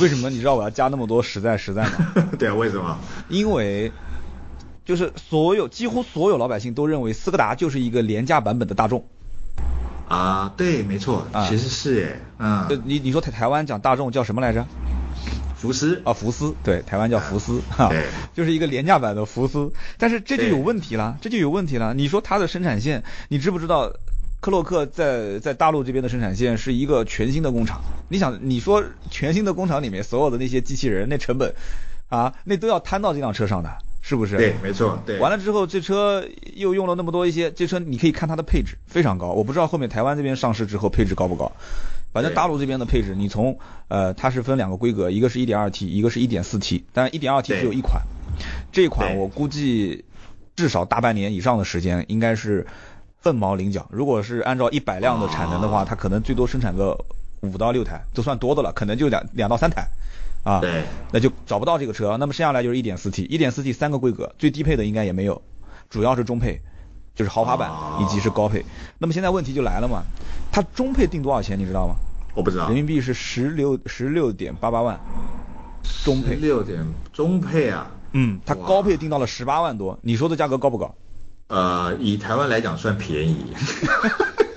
[0.00, 2.14] 为什么你知道我要加那么多实在实在吗？
[2.38, 2.98] 对啊，为什么？
[3.28, 3.92] 因为。
[4.90, 9.04] 就是所有几乎所有老百姓都认为斯柯达就是一个廉价版本的大众，
[10.08, 14.66] 啊，对，没错，其实是哎，嗯，你你说台台湾讲大众叫什么来着？
[15.54, 17.88] 福斯啊，福斯，对，台湾叫福斯，哈，
[18.34, 21.94] 就是一个廉价版的福斯，但是这就有问题了，这就有问题了。
[21.94, 23.92] 你说它的生产线，你知不知道？
[24.40, 31.54] 克洛克在在大陆这边的生产线是一个全新的工厂，你想，你说全新的工厂里面所有的那些机器人，那成本
[32.08, 33.70] 啊，那都要摊到这辆车上的。
[34.02, 34.36] 是不是？
[34.36, 34.98] 对，没错。
[35.06, 39.28] 对，完了之后，这车又用了那么多一些，这车你可以看它的配置非常高。
[39.28, 41.52] 我不知道后面台湾这边上市之后配置高不高，
[42.12, 43.58] 反正大陆这边的配置，你从
[43.88, 48.02] 呃，它是分两个规格，一个是 1.2T，一个是一点四 T，但 1.2T 只有一款，
[48.72, 50.04] 这款我估计
[50.56, 52.66] 至少大半年以上的时间应该是
[53.20, 53.86] 凤毛麟角。
[53.90, 56.98] 如果是按照一百辆的产能的话，它可能最多生产个
[57.42, 59.86] 五到六台，都算多的了，可能就两两到三台。
[60.42, 62.16] 啊，对，那就找不到这个车。
[62.16, 65.40] 那么剩下来就是一点四 T，一点四 T 三个规格，最低配的应该也没有，
[65.88, 66.60] 主要是中配，
[67.14, 68.64] 就是豪华版以及是高配。
[68.98, 70.02] 那么现在问题就来了嘛，
[70.50, 71.94] 它中配定多少钱你知道吗？
[72.34, 72.66] 我不知道。
[72.66, 74.98] 人民币是十六十六点八八万，
[76.04, 76.36] 中配。
[76.36, 77.90] 六点中配啊？
[78.12, 80.94] 嗯，它高配定到了十八万多，你说的价格高不高？
[81.48, 83.36] 呃，以台湾来讲算便宜。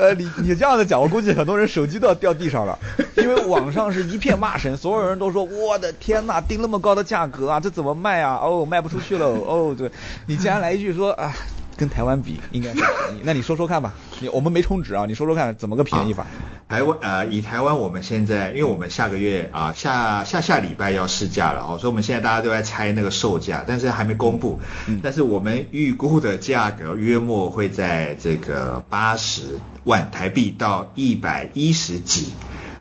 [0.00, 2.78] 呃，你你这样子讲，我估计很多人手机都要掉地上了，
[3.18, 8.38] 因为网上是一片骂声，所有人都说我的天呐，定那么高的价格啊，这怎么卖啊？
[8.42, 9.26] 哦，卖不出去了。
[9.26, 9.90] 哦，对，
[10.24, 11.30] 你竟然来一句说啊，
[11.76, 16.26] 跟台湾比应该是便宜，那你说说看吧，你我们没充值啊，你说说看怎么个便宜法？
[16.68, 24.60] 台湾呃，以台湾我们现在，因为我们下个月啊下下下礼拜要试驾了哦，所以我们现在大家都在猜那个售价，但是还没公布。
[24.86, 25.00] 嗯。
[25.02, 32.32] 但是我们预估的价格约莫会在这个八十万台币到一百一十几。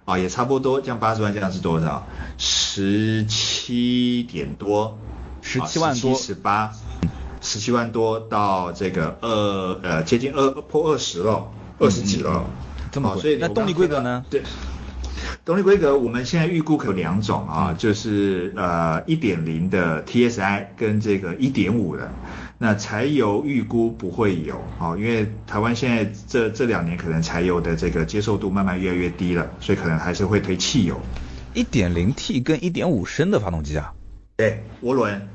[0.06, 2.04] 啊，也差不多，这样八十万这样是多少？
[2.39, 4.97] 十七点多，
[5.43, 6.73] 十七万多，十八，
[7.49, 12.45] 十七万多到这个二呃接近二破二十了，二十几了，
[12.91, 13.38] 这么贵。
[13.41, 14.23] 那动力规格呢？
[14.29, 14.43] 对。
[15.43, 22.12] 动力规格我们现在预估有两种啊，就是呃一点零的 TSI 跟这个一点五的，
[22.59, 31.01] 那柴油预估不会有啊，因为台湾现在这这两年可能柴油的这个接受度慢慢越来越低了，所以可能还是会推汽油。
[31.55, 33.91] 一点零 T 跟一点五升的发动机啊？
[34.38, 35.27] 对，涡轮。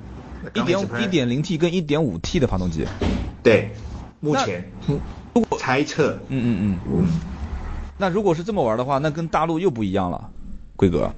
[0.52, 2.87] 一点一点零 T 跟一点五 T 的发动机？
[3.42, 3.70] 对，
[4.20, 5.00] 目前如
[5.42, 6.18] 果猜测。
[6.28, 7.20] 嗯嗯嗯嗯。
[7.96, 10.30] 那如果是这么玩的话，那跟大陆又不一样了，
[10.76, 11.12] 规格。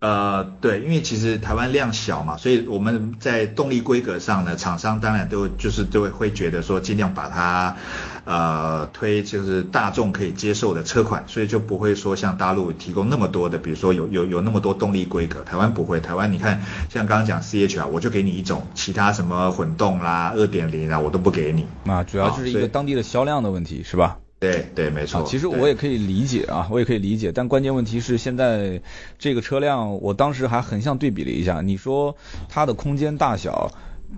[0.00, 7.76] 呃，对，因为其实台湾量小嘛，所以我们在动力规格上呢，厂商当然都就是都会会觉得说尽量把它
[8.28, 15.98] 呃推就是大众可以接受的车款，所以就不会说像大陆提供那么多的，比如说有有有那么多动力规格，台湾不会。
[15.98, 16.60] 台湾你看
[16.90, 21.64] 像刚刚讲 C H R，我就给你一种，其他什么混动啦、二点零啊，我都不给你。
[21.90, 24.18] 啊，主要就是一个当地的销量的问题，是吧？
[24.40, 25.24] 对对，没错。
[25.24, 28.80] 其实我也可以理解啊，我也可以理解，但关键问题是现在
[29.18, 32.14] 这个车辆，我当时还横向对比了一下，你说
[32.48, 33.72] 它的空间大小，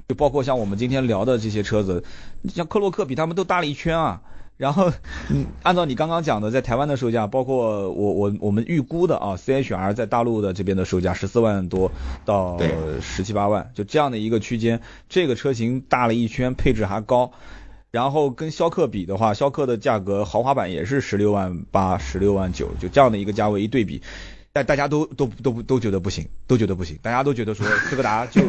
[0.09, 2.05] 就包括像我们今天聊的这些车子，
[2.48, 4.22] 像克洛克比他们都大了一圈啊。
[4.57, 4.92] 然后，
[5.31, 11.90] 嗯， 按照你刚刚讲的，在台湾的售价，包括我我我们预估的啊，C H R 在大陆的这边的售价十四万多
[12.26, 12.59] 到
[13.00, 17.33] 十七八万，就这样的一个区间，这个车型大了一圈，配置还高。
[17.90, 24.03] 然后跟逍客比的话，逍客的价格豪华版也是十六万八、十六万九，就这样的一个价位一对比，
[24.53, 28.42] 但大家都都都都觉得不行，都觉得不行，大家都觉得说 斯柯达就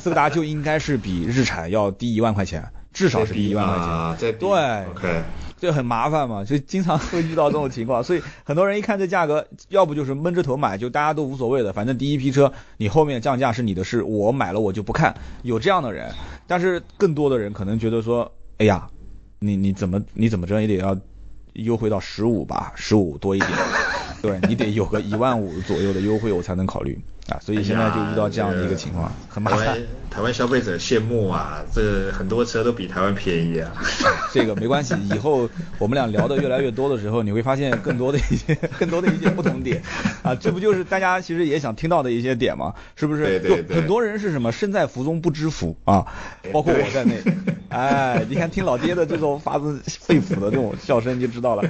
[0.00, 4.36] 斯柯达就应该是比日产要低一万块钱，至少是低一万块钱。
[4.38, 4.48] 对
[4.90, 5.22] ，OK，
[5.58, 16.10] 就很麻烦嘛，就经常会遇到这种情况，所以很多人一看这价格，要不就是闷着头买，就大家都无所谓的，反正第一批车你后面降价是你的事，我买了我就不看，有这样的人，
[16.46, 18.32] 但是更多的人可能觉得说。
[18.58, 18.86] 哎呀，
[19.38, 20.94] 你你怎么你怎么着也得要
[21.54, 23.50] 优惠到十五吧，十五多一点，
[24.20, 27.00] 对你得有个一万五左右的优惠我才能考虑。
[27.30, 29.78] 啊，所以现在就遇到这样的一个情况，很麻烦。
[30.10, 33.70] 台湾消费者羡慕啊，这很多车都比台湾便宜啊。
[34.34, 39.80] 这个没关系，以后我们俩聊的越来越多的时候，你会发现更多的一些、 更多的一些不同点。
[40.22, 42.74] 啊，这不就是大家其实也想听到的一些点吗？
[42.96, 43.22] 是不是？
[43.22, 43.76] 对对对。
[43.76, 46.04] 很多人是什么身在福中不知福啊，
[46.52, 47.22] 包括我在内。
[47.70, 51.62] 哎，你看听老爹的这种发自肺腑的这种笑声就知道了。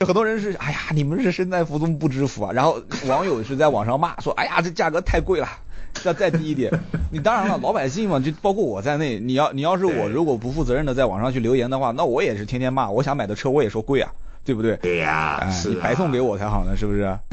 [0.00, 2.50] 很多人是，哎呀，你们是身在福中不知福啊。
[2.52, 4.87] 然后网友是在网上骂说，哎呀，这价。
[4.88, 5.46] 价格太贵了，
[6.04, 6.72] 要再低一点。
[7.12, 12.90] 你当然了，老百姓嘛，就包括我在内，你要你要是我如果不负责任的在网上去留言的话，那我也是天天骂。
[12.90, 14.10] 我想买的车我也说贵啊，
[14.44, 14.76] 对不对？
[14.76, 17.18] 对呀，你白送给我才好呢，是不是？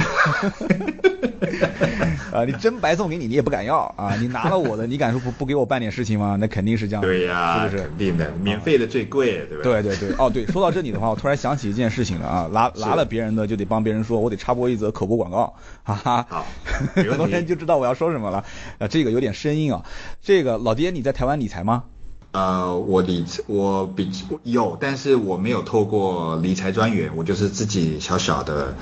[2.35, 4.15] 啊，你真白送给你，你也不敢要啊！
[4.19, 6.37] 你拿了我的，你敢说不不给我办点事情吗？
[6.39, 7.01] 那肯定是这样。
[7.01, 7.83] 对呀，是不是？
[7.83, 9.63] 肯定的，免费的最贵，对吧？
[9.63, 16.25] 对对对，哦对，说到这里的话，我突然想起一件事情了啊，拿拿了别人的就得帮别人说，我得插播一则口播广告，哈哈。
[16.29, 16.45] 好，
[16.93, 18.43] 很多人就知道我要说什么了。
[18.79, 19.85] 啊，这个有点生硬啊。
[20.21, 21.83] 这个老爹，你在台湾理财吗？
[22.31, 24.11] 呃，我理我比
[24.43, 28.75] 有，但是我没有透过理财专员，我就是自己小小的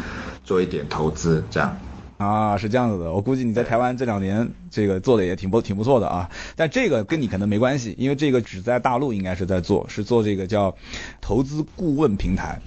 [0.43, 1.77] 做一点投资这样。
[2.17, 6.29] 啊，是这样子的，我估计你在台湾这两年这个做的也挺不挺不错的啊。
[6.55, 10.75] 但这个跟你可能没关系，因为这个只在大陆应该是在做，是做这个叫
[11.19, 12.59] 投资顾问平台。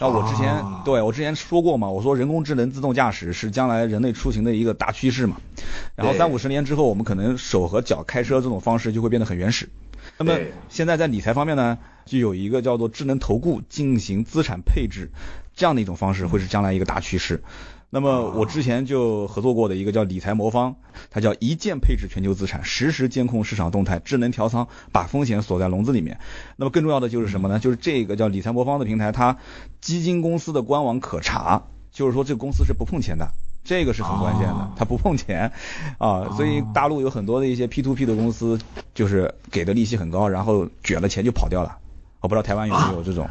[0.00, 5.36] 那我之前对我之前说过嘛，我说人工智能自动驾驶是将来人类出行的一个大趋势嘛。
[5.94, 9.68] 然后三五十年之后，我们可能手和脚开车这种方式就会变得很原始。
[10.18, 10.36] 那么
[10.68, 15.10] 现在在理财方面呢，就有一个叫做智能投顾进行资产配置
[15.54, 17.42] 这样的一种方式，会是将来一个大趋势。
[17.94, 20.74] 那么我之前就合作过的一个叫理财魔方，
[21.12, 26.18] 它叫一键配置全球资产，实时监控市场动态，智能调仓，把风险锁在笼子里面。
[26.56, 27.60] 那么更重要的就是什么呢？
[27.60, 29.36] 就是这个叫理财魔方的平台，它
[29.80, 33.28] 基金公司的官网可查，就是说这个公司是不碰钱的，
[33.62, 35.52] 这个是很关键的，它不碰钱
[35.98, 36.28] 啊。
[36.36, 38.58] 所以大陆有很多的一些 P to P 的公司，
[38.92, 41.78] 就是给的利息很高，然后卷了钱就跑掉了。
[42.18, 43.28] 我不知道台湾有没有这种。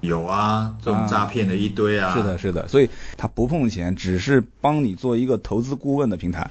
[0.00, 2.14] 有啊，这种诈骗的一堆啊。
[2.14, 6.50] 是的，是的，所以他不碰钱，只是帮你做一个投资顾问的平台，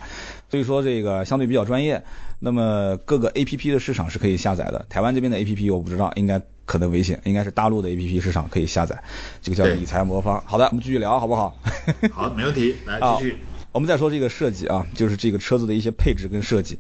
[0.49, 2.03] 所以说这个相对比较专业。
[2.41, 9.03] 那么各个 A P P 的市场是可以下载的，台湾这边的 A P P 我不知道，应该可能危险，应该是大陆的 A P P 市场可以下载。
[9.41, 10.41] 这个叫理财魔方。
[10.45, 11.57] 好的，我们继续聊，好不好？
[12.13, 13.37] 好，没问题，来继续。
[13.73, 16.79] 我们再说这个设计啊，就是这个车子的一些配置跟设计。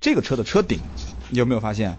[0.00, 0.80] 这个车的车顶，
[1.30, 1.96] 你有没有发现？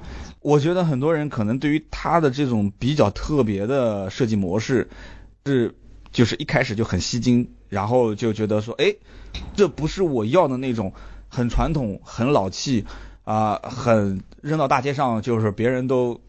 [0.48, 4.88] 我觉得很多人可能对于它的这种比较特别的设计模式，
[5.46, 5.76] 是
[6.14, 8.96] 就是一开始就很吸睛，然后就觉得说，哎，
[9.58, 10.94] 这不是我要的那种
[11.28, 12.86] 很传统、很老气
[13.26, 16.22] 啊、很扔到大街上就是别人都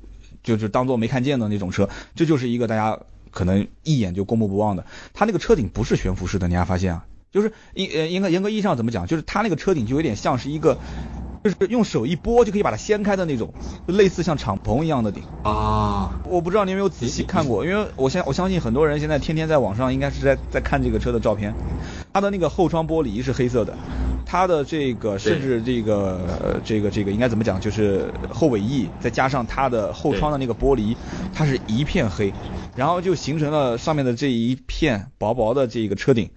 [0.43, 2.99] 就是当做没看见的那种车，这就是一个大家
[3.31, 4.85] 可能一眼就过目不忘的。
[5.15, 7.07] 它那个车顶不是悬浮式的，你还发现啊？
[7.31, 10.77] 就是应呃严格严格意义上怎么讲，就是它那个车顶就有点像是一个，
[11.49, 13.53] 就是用手一拨就可以把它掀开的那种，
[13.87, 15.23] 就类似像敞篷一样的顶。
[15.43, 21.55] 啊，我不知道你有没有仔细看过，因为我相我相信很多人现在天天在网上应该是在在看这个车的照片，
[22.13, 23.75] 它的那个后窗玻璃是黑色的，
[24.27, 30.97] 它的这个甚至这个呃这个这个应该怎么讲，就是后尾翼再加上它的后窗的那个玻璃，
[31.33, 32.33] 它是一片黑，
[32.77, 36.31] 然后就形成了上面的这一片薄薄的这个车顶，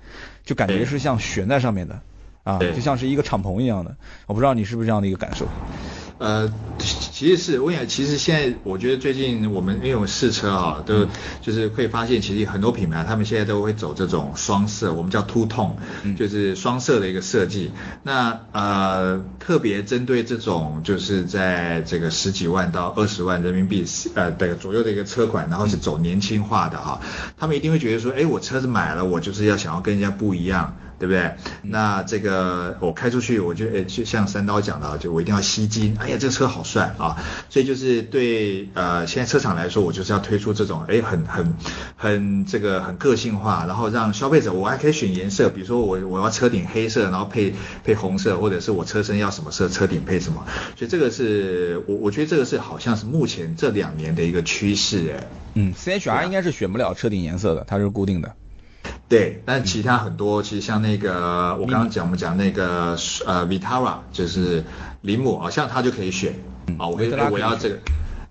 [0.45, 1.99] 就感觉是像悬在上面的，
[2.43, 5.45] 啊，对就像是一个敞篷一样的，我不知道你是不是这样的一个感受。
[6.17, 11.07] 呃，其实是我想，其实现在我觉得最近我们因为我们试车啊，都
[11.41, 15.77] 就是会发现，其实很多品牌他们现在都会走这种双色，我们叫凸痛，
[16.15, 17.71] 就是双色的一个设计。
[18.03, 23.83] 那呃，特别针对这种就是在这个十几万到二十万人民币
[24.13, 27.01] 呃的左右的一个车款，然后是走年轻化的哈，
[27.35, 30.77] 他们一定会觉得说，哎，我车子买了，我就是要想要跟人家不一样。
[31.01, 31.31] 对不对？
[31.63, 35.97] 那这个我开出去，我就诶，就像三刀讲的，就我一定要吸睛。
[35.99, 37.17] 哎呀，这个车好帅啊！
[37.49, 41.55] 所以就是对呃，现在车厂来说，我就是要推出这种诶，很很
[41.97, 50.45] 很这个很个性化，然后让消费者我还可以选颜色，比如说我我要车顶黑色，然后配配红色，或者是我车身要什么色，车顶配什么。
[50.77, 55.27] 所以这个是我我觉得这个是好像是目前这两年的一个趋势哎。
[55.55, 58.35] 嗯，CHR 应该是选不了车顶颜色的，它是固定的。
[59.11, 62.95] 对，但其他很多其实像那个我刚刚讲我们讲那个
[63.25, 64.63] 呃 Vitara 就是
[65.01, 66.33] 铃木啊，像它就可以选
[66.77, 67.77] 啊，我可以我要这个。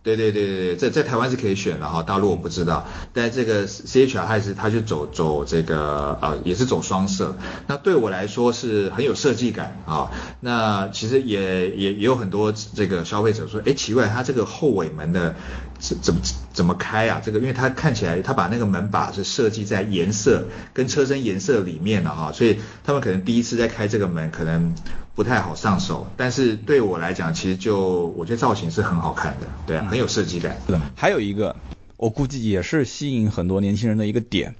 [0.02, 7.36] 对对对对对，在在台湾是可以选的哈，大陆我不知道，但这个 CHR 还是它就走走这个呃也是走双色，
[7.66, 10.10] 那对我来说是很有设计感啊。
[10.40, 15.34] 那其实也也也有很多这个消费者说，哎奇怪，它这个后尾门的
[15.78, 16.20] 怎怎么
[16.54, 17.20] 怎么开啊？
[17.22, 24.74] 这个因为它看起来它把那个门把是设计在颜色跟车身颜色里面了哈，所以他们可能第一次在开这个门可能
[25.20, 30.56] 不太好上手，但是对我来讲，其实就我觉得造型是很好看的，对啊，很有设计感。
[30.64, 31.54] 是的，还有一个，
[31.98, 34.54] 我估计也是吸引很多年轻人的一个点，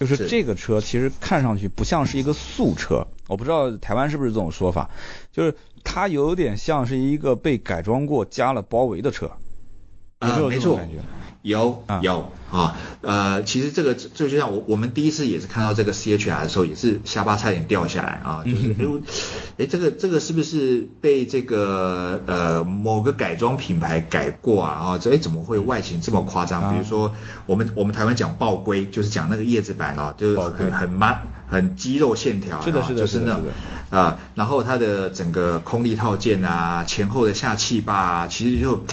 [0.00, 0.26] 就是是。
[0.26, 4.88] 这个车其实看上去不像是一个素车，我不知道台湾是不是这种说法，
[5.32, 5.54] 就是
[5.84, 9.30] 它有点像是一个被改装过加了包围的车，
[10.22, 10.62] 有没啊，有没错。
[10.62, 10.94] 这种感觉？，
[11.42, 12.00] 有啊。
[12.02, 18.74] 有啊，呃，其实这个这就像我我们第一次也是看到这个 CHR 的时候，也是下巴差点掉下来啊，就是
[19.58, 24.72] 哎这个这个是不是被这个呃某个改装品牌改过啊？
[24.72, 26.62] 啊，这哎怎么会外形这么夸张？
[26.62, 27.12] 啊比如说
[27.46, 31.18] 我们我们台湾讲豹龟，就是讲那个叶子板啊，就是很很 man
[31.48, 33.40] 很肌肉线条啊，是的是的就是的
[33.90, 38.84] 啊，然后它的整个空力套件啊，前后的下气坝啊，其实就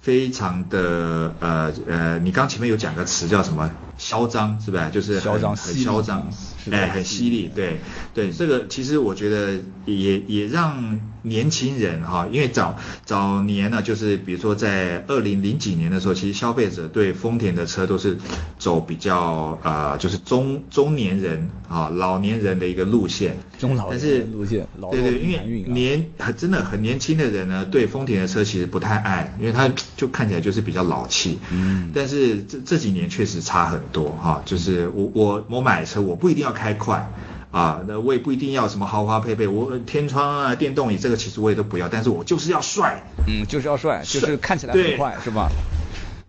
[0.00, 4.88] 非常的呃呃，你刚前面有讲个词叫什么嚣张，是吧？
[4.90, 6.32] 就是很很嚣张
[6.70, 7.80] 哎，很犀利，对
[8.14, 18.18] 对，这个其实我觉得也也让年轻人哈，因为早早年呢，就是比如说在二零零几年的时候，其实消费者对丰田的车都是
[18.58, 31.38] 走比较呃，就是中中年人啊老年人的一个路线，中老路线对对，因为年很真的很年轻的人呢，对丰田的车其实不太爱，因为它就看起来就是比较老气。
[31.50, 37.10] 嗯但是这这几年确实差很多哈，就是我我我买车我不一定要开快。
[37.52, 43.00] 啊，那我也不一定要什么豪华配备，我天窗啊、电动椅这个其实我也都不要，但是我就是要帅。
[43.28, 45.48] 嗯，就是要帅，就是看起来很对快，是吧？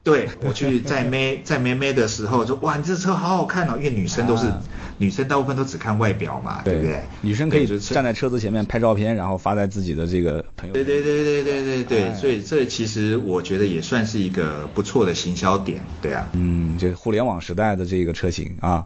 [0.04, 4.62] 对我去在 妹在妹妹的时候就哇，你这车好好看哦，因为女生都是、啊
[5.00, 7.02] 女生大部分都只看外表嘛，对不对？
[7.22, 10.86] 女生可以是站在车子前面拍照片，然后发在自己的这个朋友圈。
[10.86, 16.30] 对对对对对对对，哎所以这其实我觉得也算是一个不错的行销点，对啊。
[16.34, 18.86] 嗯，这互联网时代的这个车型啊，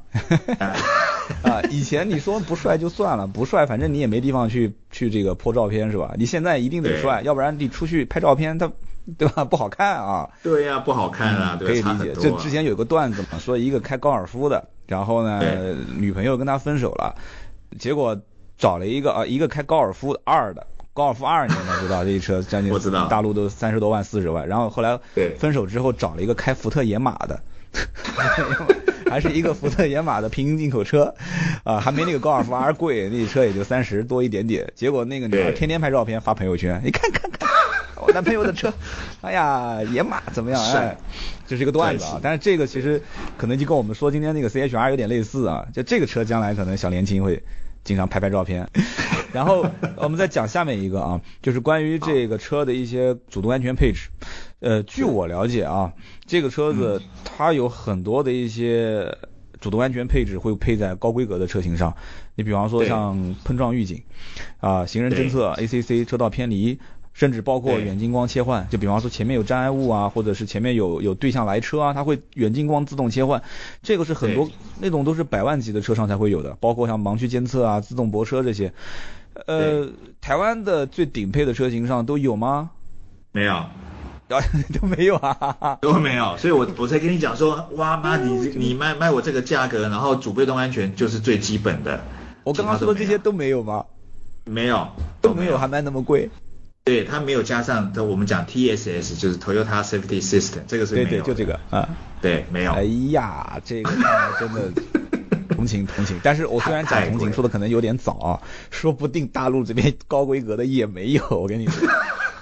[1.43, 6.15] 啊，以前你说不帅就算了，不帅反正你也没地方去去这个破照片是吧？
[6.17, 8.71] 你现在一定得帅，要不然你出去拍照片，它
[9.17, 10.29] 对吧不好看啊。
[10.41, 11.57] 对呀、不好看啊？
[11.59, 12.13] 可以理解。
[12.19, 15.41] 这之前有个段子嘛，说一个开高尔夫的，然后呢，
[15.95, 17.15] 女朋友跟他分手了，
[17.77, 18.19] 结果
[18.57, 20.65] 找了一个啊，一个开高尔夫二的。
[20.93, 27.39] 高尔夫二你们知道这一车 将近我知道大陆都三十多万四十万，然后后来对分手之后找了一个开福特野马的，
[29.07, 31.13] 还是一个福特野马的平行进口车，
[31.63, 34.67] 啊，还没那个高尔夫 R 贵，那车也就三十多一点点。
[34.73, 37.36] 结果那个女孩天天拍照片发朋友圈，你看看看，
[38.07, 38.73] 我男朋友的车，
[39.19, 40.63] 哎呀，野马怎么样？
[40.73, 40.97] 哎，
[41.45, 42.19] 这是一个段子啊。
[42.23, 43.01] 但是这个其实
[43.37, 45.67] 可能就跟我们说今天那个 C H R 有点类似啊。
[45.73, 47.43] 就这个车将来可能小年轻会
[47.83, 48.69] 经常拍拍照片。
[49.33, 49.65] 然后
[49.97, 54.07] 我们再讲下面一个啊，就是关于这个车的一些主动安全配置。
[54.61, 55.91] 呃，据我了解啊，
[56.25, 59.17] 这个车子它有很多的一些
[59.59, 61.93] 主动安全配置会配在高规格的车型上。
[62.35, 64.01] 你比方说像碰撞预警，
[64.59, 66.79] 啊，行人侦测、ACC、车道偏离，
[67.17, 68.67] 甚至包括远近光切换。
[68.69, 73.41] 就比方说前面有障碍物啊，或者是前面有有对向来车啊，它会远近光自动切换。
[73.81, 74.47] 这个是很多
[74.79, 78.71] 那种都是百万级的车上才会有的，包括像盲区监测啊、自动泊车这些。
[79.47, 79.89] 呃，
[80.21, 82.69] 台湾的最顶配的车型上都有吗？
[83.31, 83.63] 没有。
[84.77, 92.03] 都没有啊， 都没有，所以我我才跟你讲说，哇妈，你你卖卖我这个价格，然后主被动安全就是最基本的。
[92.43, 93.85] 我刚刚说的这些都没有吗？
[94.43, 94.85] 没有，
[95.21, 96.29] 都没有，还卖那么贵。
[96.87, 101.87] 对，它没有加上的，我们讲 TSS 就是 Toyota Safety System，这个是对对，就这个啊，
[102.21, 102.71] 对，没有。
[102.71, 103.91] 哎呀，这个
[104.39, 104.71] 真的
[105.49, 111.87] 同情同情，但是我虽然讲同情说的可能有点早啊，说不定大陆这边高规格的也没有，我跟你说。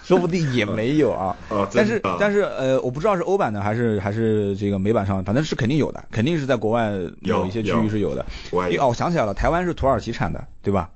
[0.06, 1.36] 说不定也没有啊，
[1.74, 6.92] 但是但是呃，我不知道是欧版的还是还是这个美版上，反正是肯定有的，肯定是在国外
[7.22, 8.24] 有一些区域是有的。
[8.52, 10.92] 哦，我想起来了，台湾是土耳其产的，对吧？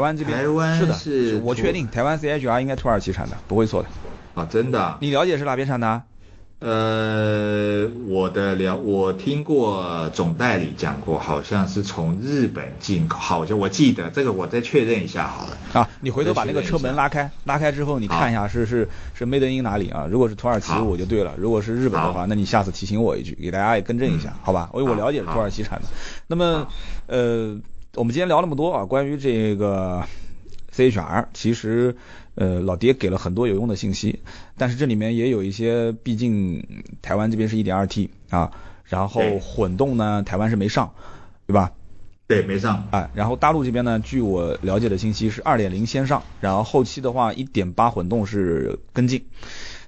[0.00, 0.38] 台湾这边
[0.78, 3.88] 是的，是我确定台湾 C H R 应该土耳其产的，不会错的。
[4.34, 4.96] 啊，真的？
[5.00, 6.02] 你了解是哪边产的？
[6.60, 15.56] 呃，我的了，我听过总代理讲过，好像是从日本进口，好像我记得这个，我再确认一下好了。
[15.72, 20.06] 啊，你回头把那个车门拉开，拉开之后你看一下是是是 Made in 哪里啊？
[20.10, 24.70] 如果是土耳其我就对了，如果是日本的话，那你下次提醒我一句，给大家也更正一下，好吧？
[24.74, 25.88] 因为我了解是土耳其产的。
[26.26, 26.66] 那么，
[27.06, 27.56] 呃，
[28.00, 30.02] 我们今天聊那么多啊，关于这个
[30.74, 31.94] CHR，其实。
[32.36, 34.20] 呃，老爹给了很多有用的信息，
[34.56, 36.64] 但是这里面也有一些，毕竟
[37.02, 38.52] 台湾这边是一点二 T 啊，
[38.84, 40.94] 然后混动呢，台湾是没上，
[41.46, 41.72] 对吧？
[42.26, 42.88] 对，没上。
[42.92, 49.26] 哎，然后大陆这边呢，据我了解的信息是二点零先上，然后后期的话一点八混动是跟进。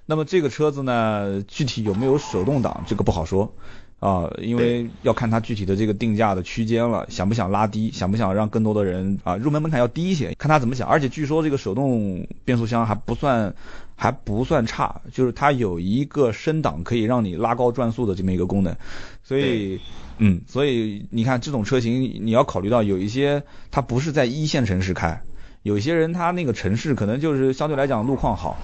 [0.05, 3.55] 那么这个车子呢，具体有没有手动挡，这个不好说。
[4.03, 10.89] 啊，因为要看它具体的这个定价的区间了，想不想拉低，想不想让更多的人啊入门门槛要低一些，看他怎么想。
[10.89, 13.55] 而且据说这个手动变速箱还不算
[13.95, 18.75] 还不算差，就是它有一个升档可以让你拉高转速的这么一个功能。
[19.23, 19.79] 所以，
[20.19, 23.41] 嗯，所以你看这种车型，你要考虑到有一些
[23.71, 25.23] 它不是在一线城市开，
[25.63, 28.59] 有些人他那个城市可能就是相对来讲路况好，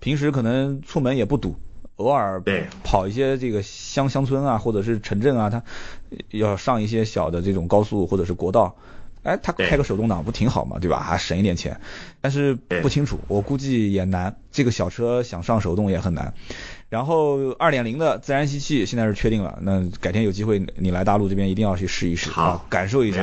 [0.00, 1.56] 平时可能出门也不堵。
[1.96, 2.40] 偶尔
[2.82, 5.62] 跑一些这个乡乡村啊，或者是城镇啊，他
[6.30, 8.74] 要上一些小的这种高速或者是国道，
[9.22, 11.00] 哎，他开个手动挡不挺好嘛，对吧？
[11.00, 11.80] 还省一点钱。
[12.20, 14.36] 但是不清楚，我估计也难。
[14.50, 16.34] 这个小车想上手动也很难。
[16.88, 23.22] 然后二点零的自然吸气现在是确定了，那改天有机会你来大陆这边一定要去试一试好，感受一下，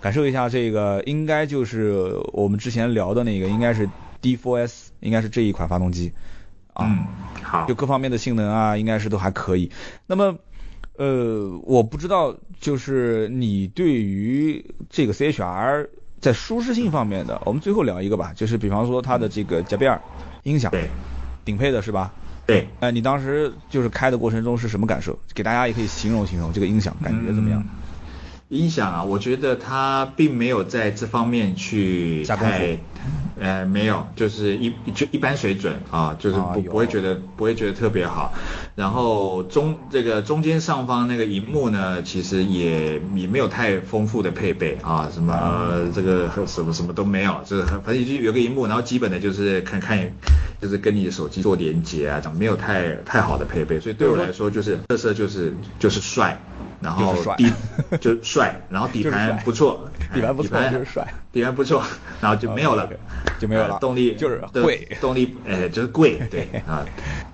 [0.00, 3.88] 感受一下这个应该就是我们之前聊的那个，应该是
[4.22, 6.12] D4S，应该是这一款发动机。
[6.78, 7.04] 嗯，
[7.42, 9.70] 好，就各方面的性能啊，应该是都还可以。
[10.06, 10.36] 那么，
[10.96, 15.88] 呃，我不知道，就是你对于这个 CHR
[16.20, 20.00] 在舒适性方面的，我们最后聊一个吧，就是比方说它的这个夹边
[20.42, 20.88] 音响，对，
[21.44, 22.12] 顶配的是吧？
[22.46, 25.18] 对，哎，你当时就是开的过程中是什么感受？
[25.34, 27.62] 给大家也可以形容形容这个音响感觉怎么样？
[28.48, 32.78] 音响啊，我觉得它并没有在这方面去太，
[33.38, 38.32] 呃，没有，就是一就一般水准啊，就是不不会觉得不会觉得特别好。
[38.74, 50.10] 然后中这个中间上方那个荧幕呢，其实也也没有太丰富的配备啊，什么这个什么什么都没有，就是反正就有个荧幕，然后基本的就是看看，
[50.58, 56.40] 就是跟你的手机做连接啊，这样没有太太好的配备，所以对我来说就是特色就是就是帅。
[56.80, 57.52] 然后底
[58.00, 61.82] 就帅，然后底盘不错，底盘不错就是帅，底盘不错，
[62.20, 62.88] 然后就没有了，
[63.40, 63.78] 就没有了。
[63.80, 66.84] 动力就是贵，动力哎就是贵，对 啊，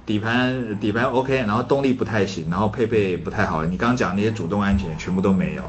[0.07, 3.65] 底盘底盘 OK，然后动力不太行，然后配备不太好。
[3.65, 5.63] 你刚刚讲那些主动安全全部都没有，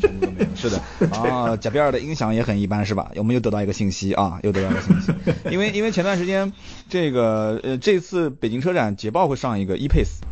[0.00, 0.46] 全部都没有。
[0.56, 0.80] 是的
[1.14, 3.12] 啊，贾贝尔的音响也很一般是吧？
[3.16, 5.12] 我们又得到一个信息啊，又得到一个信息，
[5.50, 6.52] 因为因为前段时间
[6.88, 10.22] 这个呃这次北京车展捷豹会上一个 E-Pace。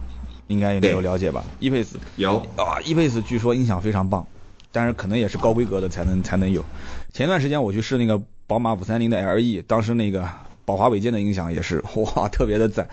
[0.48, 4.26] 应该也有了解吧？E-Pace 有啊，E-Pace 据说音响非常棒，
[4.72, 6.64] 但是可能也是高规格的才能才能有。
[7.12, 10.28] 前段时间我去试那个宝马五三零的 LE，当时那个
[10.64, 11.82] 宝华韦健的音响也是
[12.16, 12.88] 哇，特别的赞。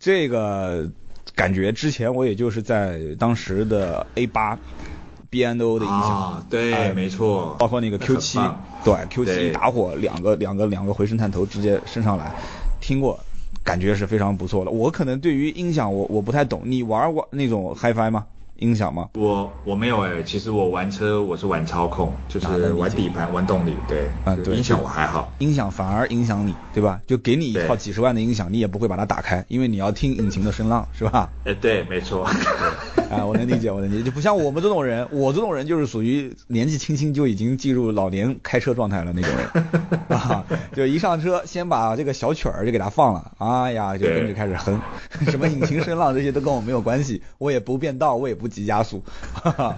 [0.00, 0.90] 这个
[1.34, 4.58] 感觉之前我也就是在当时的 A 八
[5.30, 8.38] B N O 的音响，对，没错，包括那个 Q 七，
[8.84, 12.32] 对，Q 七打火两个两个两个回声探头直接升上来，
[12.80, 13.20] 听过。
[13.68, 14.70] 感觉是非常不错的。
[14.70, 18.24] 我可能对于音响我我不太懂，你玩过那种 HiFi 吗？
[18.58, 19.08] 音响吗？
[19.14, 25.32] 我我没有哎，其实我玩车我是玩操控，就是玩底盘、玩动力，对，啊对音响我还好。
[25.38, 27.00] 音响反而影响你，对吧？
[27.06, 31.30] 就给你一套几十万的音响，你也不会把它打开，因为你要听引擎的声浪，是吧？
[31.44, 32.24] 哎，对，没错。
[33.10, 39.64] 啊，我能理解，我能理解，就不像我们这种人，我这种人就是属于年纪轻轻就已经进入老年开车状态了那种人
[40.18, 40.44] 啊，
[40.74, 44.80] 就一上车先把这个小曲儿就给它放了，哎呀，就跟着开始哼，
[45.30, 49.76] 什么引擎声浪这些都跟我没有关系，我也不变道，我也不急加速，哈哈，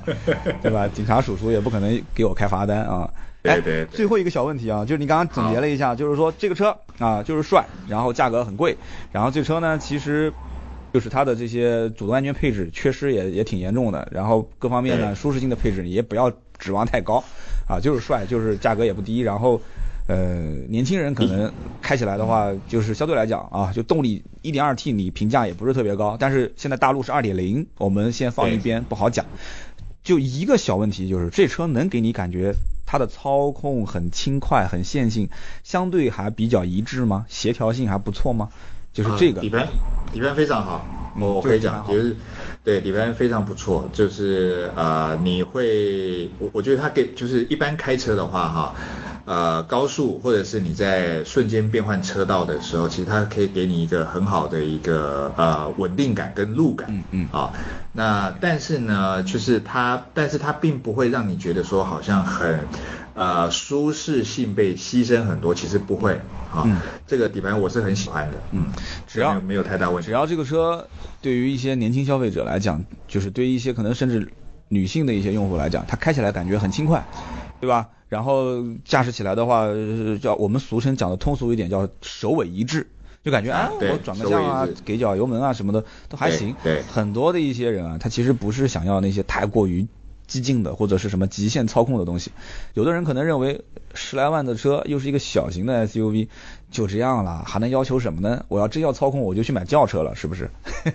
[0.62, 0.88] 对吧？
[0.92, 3.10] 警察叔叔也不可能给我开罚单啊。
[3.42, 8.76] 哎对对对最后一个小问题啊，就是你刚刚总结了一下，就是说这个车啊，就是帅，然后价格很贵，
[9.12, 10.30] 然后这车呢，其实
[10.92, 17.24] 就是它的这些主动安全配置缺失也也挺严重的，然后各方面呢舒适性的配置也不要指望太高，
[17.66, 19.58] 啊，就是帅，就是价格也不低，然后
[20.10, 20.34] 呃
[20.68, 29.24] 年轻人可能开起来的话，就是相对来讲啊，就动力 1.2T 你评价也不是特别高，但是现在大陆是2.0，我们先放一边不好讲。
[30.02, 32.54] 就一个小问题，就是这车能给你感觉
[32.86, 35.28] 它的操控很轻快、很线性，
[35.62, 37.24] 相对还比较一致吗？
[37.28, 38.48] 协调性还不错吗？
[38.92, 39.68] 就是这个啊底盘
[40.12, 40.84] 底盘非常好，
[41.16, 42.16] 嗯我我可以讲，就是
[42.64, 48.74] 对底盘非常不错，就是呃你会我我觉得它给就是一般开车的话哈。
[49.24, 56.88] 呃，高速或者是你在瞬间变换车道的时候，其实它可以给你一个很好的一个呃稳定感跟路感。
[56.90, 57.52] 嗯嗯啊，
[57.92, 62.60] 那但是呢，就是它，但是它并不会让你觉得说好像很
[63.14, 66.14] 呃舒适性被牺牲很多，其实不会
[66.52, 66.62] 啊。
[66.64, 68.66] 嗯这个底盘我是很喜欢的，嗯，
[69.06, 70.06] 只要没有没有太大问题。
[70.06, 70.86] 只要这个车
[71.20, 74.28] 对于一些年轻消费者来讲，就是对于一些可能甚至
[74.70, 77.04] 女性的一些用户来讲，它开起来感觉很轻快，
[77.60, 77.88] 对吧？
[78.08, 82.86] 然后驾驶起来的话，呃叫我们俗称讲的通俗一点，叫首尾一致。
[83.22, 86.56] 就感觉啊我转个向啊给脚油门啊什么的都还对行。
[86.64, 89.86] 对很多的一些人啊，他其实不是想要那些太过于
[90.26, 92.32] 激进的或者是什么极限操控的东西。
[92.72, 93.62] 有的人可能认为
[93.92, 96.28] 十来万的车又是一个小型的 SUV，
[96.70, 98.44] 就这样了，还能要求什么呢？
[98.48, 100.48] 我要真要操控，我就去买轿车了，是不是？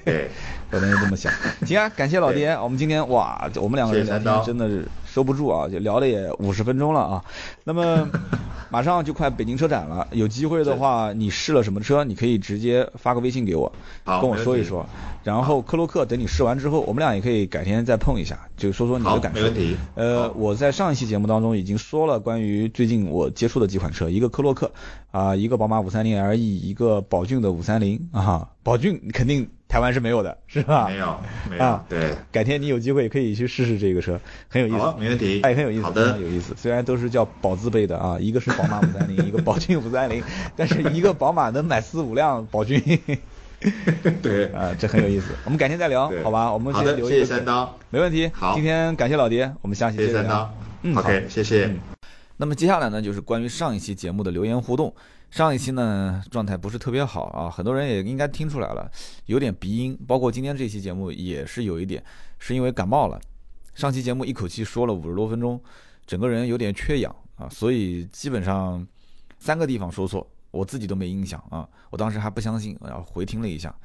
[0.06, 0.30] 对，
[0.72, 1.32] 有的人这么想。
[1.66, 7.24] 行啊，感谢老爹，我们今天哇，我们两个人聊天真的是收不住啊，就聊了也五十分钟了啊。
[7.64, 8.08] 那么
[8.72, 13.72] 马上就快北京车展了，有机会的话，你试了什么车，你可以直接发个微信给我，
[14.06, 14.86] 跟我说一说。
[15.24, 19.42] 然后克洛克等你试完之后，我们俩也可以改天再碰一下，就说说你的感受。
[19.42, 24.72] 没问题呃，我在上一期节目当中已经说了关于最近我接触的几款车，一个克洛克
[25.12, 30.88] 啊、一个宝马五三零 LE，一个宝骏的五三零啊，宝骏肯定台湾是没有的，是吧？
[30.88, 31.18] 没有
[31.50, 36.54] 没有啊，对，改天你有机会可以去试试这个车，很有意思好，没问题哎，很有意思，好的非常有意思。
[36.58, 40.24] 虽然都是叫宝字辈的啊，一个是宝马五三零，一个宝骏五三零，
[40.56, 42.80] 但是一个宝马能买四五辆宝骏，
[44.22, 45.28] 对啊，这很有意思。
[45.46, 46.52] 我们改天再聊，好吧？
[46.52, 48.30] 我们好留一个谢三刀，没问题。
[48.34, 50.54] 好今天感谢老爹，我们下期接着聊谢谢三刀。
[50.84, 51.66] 嗯好，OK，谢谢。
[51.66, 51.80] 嗯
[52.38, 54.94] 那么接下来呢，就是关于上一期节目的留言互动。
[55.36, 58.90] 上一期呢状态不是特别好啊，很多人也应该听出来了，
[59.26, 62.02] 有点鼻音，包括今天这期节目也是有一点，
[62.40, 63.20] 是因为感冒了。
[63.74, 65.62] 上期节目一口气说了五十多分钟，
[66.06, 68.88] 整个人有点缺氧啊，所以基本上
[69.38, 71.68] 三个地方说错，我自己都没印象啊。
[71.90, 73.76] 我当时还不相信，然后回听了一下，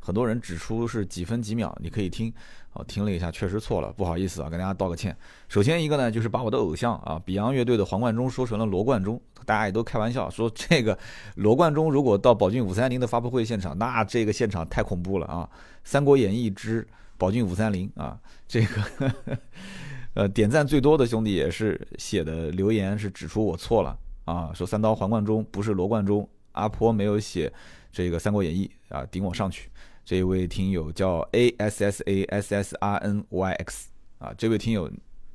[0.00, 2.32] 很多人指出是几分几秒，你可以听。
[2.72, 5.16] 哦，听了一下，确实错了，不好意思啊，跟大家道个歉。
[5.48, 10.96] 首先一个呢，就是把我的偶像啊，比洋乐队的黄贯中说成了罗贯中，大家也都开玩笑说这个
[11.34, 15.50] 罗贯中如果到宝骏五三零的发布会现场，那这个现场太恐怖了啊！
[15.82, 16.86] 《三国演义之
[17.18, 19.12] 宝骏五三零》啊，这个
[20.14, 27.52] 呃点赞最多的兄弟也是写的留言是指出我错了啊，说三刀黄贯中不是罗贯中，阿坡没有写
[27.90, 29.68] 这个《三国演义》啊，顶我上去。
[30.04, 33.88] 这一位听友叫 A S S A S S R N Y X
[34.18, 34.90] 啊，这位听友，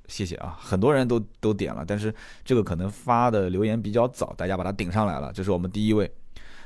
[0.07, 2.13] 谢谢啊，很多人都都点了，但是
[2.43, 6.11] 这个可能发的留言比较早，大家把它顶上来了，这是我们第一位。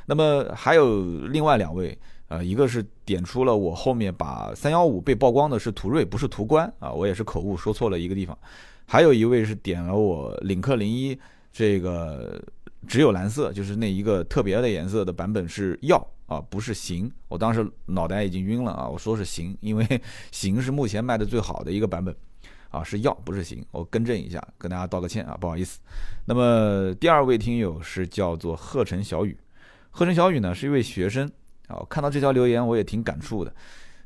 [0.05, 1.95] 那么还有另外两位，
[2.29, 8.37] 呃，一个是点出了我后面把三幺五被曝光的是途锐，不是途观啊，我也是口误说错了一个地方。
[8.85, 11.15] 还有一位是点了我领克零一
[11.53, 12.41] 这个
[12.89, 16.05] 只有蓝色，就是那一个特别的颜色的版本是耀。
[16.29, 18.87] 啊，不是行，我当时脑袋已经晕了啊！
[18.87, 22.15] 我说是行，因为 行是目前卖的最好的一个版本，
[22.69, 25.79] 啊是耀不是行，我更正一下，跟大家道个歉啊，不好意思。
[26.25, 29.35] 那么第二位听友是叫做贺晨小雨，
[29.89, 31.27] 贺晨小雨呢是一位学生
[31.67, 33.51] 啊，看到这条留言我也挺感触的。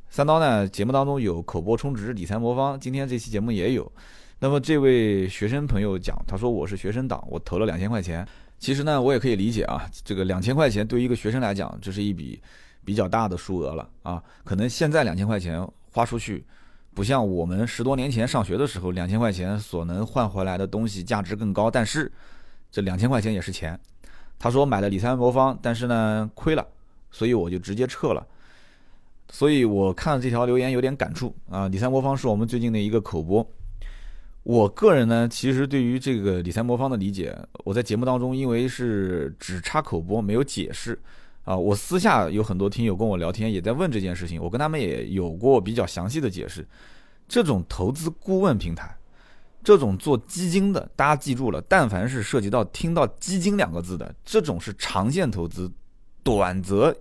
[0.09, 3.91] 三刀呢节目当中有口播充值理财魔方，今天这期节目也有。
[4.39, 8.25] 那么这位学生朋友讲，他说我是学生党，我投了两千块钱。
[8.63, 12.41] 其实呢，我也可以理解啊，这个两千块钱对于一个学生来讲，这是一笔
[12.85, 14.23] 比较大的数额了啊。
[14.45, 15.61] 可能现在两千块钱
[15.91, 16.45] 花出去，
[16.93, 21.69] 不像我们十多年前上学的时候，两千块钱所能换回来的东西价值更高。
[21.69, 22.09] 但是
[22.71, 23.77] 这两千块钱也是钱。
[24.39, 26.65] 他说买了理财魔方，但是呢亏了，
[27.11, 28.25] 所以我就直接撤了。
[29.29, 31.67] 所以我看了这条留言有点感触啊。
[31.67, 33.45] 理财魔方是我们最近的一个口播。
[34.43, 37.33] 我个人呢，其实对于这个理财魔方的理解，
[37.63, 40.99] 我在节目当中因为是只插口播没有解释
[41.45, 41.55] 啊。
[41.55, 46.67] 我私下有很多听友跟我聊天，也在问这件事情，我跟他们也有过比较详细的解释。
[47.25, 48.93] 这种投资顾问平台，
[49.63, 55.71] 这种做基金的，大家记住了，但凡是涉及到听到基金两个字的，这种是长线投资，
[56.21, 56.93] 短则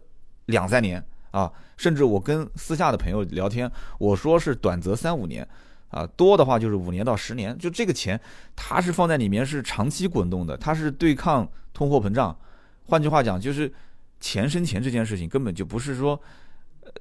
[0.47, 3.69] 两三年啊，甚至我跟私下的朋友聊天，
[3.99, 5.47] 我说是短则三五年。
[5.93, 8.19] 啊，多的话就是五年到十年，就这个钱，
[8.57, 12.35] 它是放在里面是长期滚动的，它是对抗通货膨胀。
[12.87, 13.71] 换句话讲，就是
[14.19, 16.19] 钱生钱这件事情根本就不是说，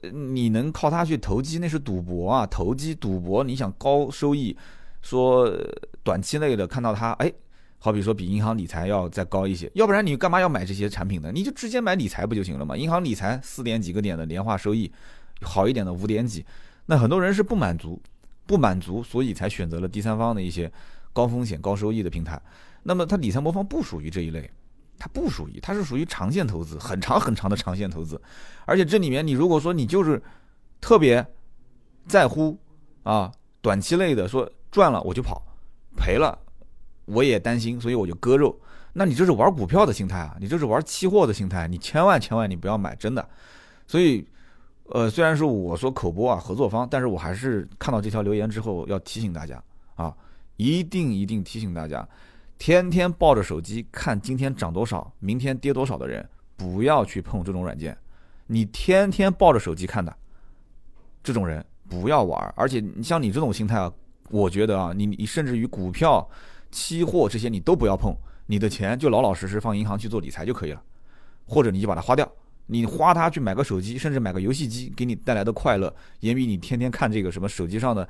[0.01, 2.45] 呃，你能靠它去投机，那是赌博啊！
[2.45, 4.55] 投机赌博，你想高收益，
[5.01, 5.49] 说
[6.03, 7.31] 短期内的看到它，哎，
[7.79, 11.31] 好比说比银行理财要再高一些，要不然你干嘛要买这些产品呢？
[11.33, 12.75] 你就直接买理财不就行了吗？
[12.75, 14.91] 银行理财四点几个点的年化收益，
[15.41, 16.45] 好一点的五点几，
[16.87, 18.01] 那很多人是不满足。
[18.45, 20.71] 不满足，所以才选择了第三方的一些
[21.13, 22.41] 高风险高收益的平台。
[22.83, 24.49] 那么它理财魔方不属于这一类，
[24.97, 28.19] 它不属于，它是属于长线投资，很长很长的长线投资。
[28.65, 30.21] 而且这里面你如果说你就是
[30.79, 31.25] 特别
[32.07, 32.57] 在乎
[33.03, 33.31] 啊
[33.61, 35.41] 短期类的，说赚了我就跑，
[35.95, 36.37] 赔了
[37.05, 38.59] 我也担心，所以我就割肉。
[38.93, 43.27] 那你这是玩股票的心态啊，你这是玩期货的心态，你千万千万你不要买，真的。
[43.87, 44.27] 所以。
[44.93, 49.61] 呃，虽然说我说口播啊合作方，但是我还是看到这条留言之后要提醒大家
[49.95, 50.13] 啊，
[50.57, 52.07] 一定一定提醒大家，
[52.57, 56.27] 天天抱着手机看今天涨多少，明天跌多少的人，
[56.57, 57.97] 不要去碰这种软件。
[58.47, 60.13] 你天天抱着手机看的
[61.23, 62.53] 这种人不要玩。
[62.57, 63.91] 而且你像你这种心态啊，
[64.29, 66.27] 我觉得啊，你你甚至于股票、
[66.69, 68.13] 期货这些你都不要碰，
[68.45, 70.83] 你的钱就老老实实放银行去做理财就可以了，
[71.47, 72.29] 或者你就把它花掉。
[72.73, 78.07] 你花它去买个手机，甚至买个游戏机，给你带来的快乐，也比你天天看这个什么手机上的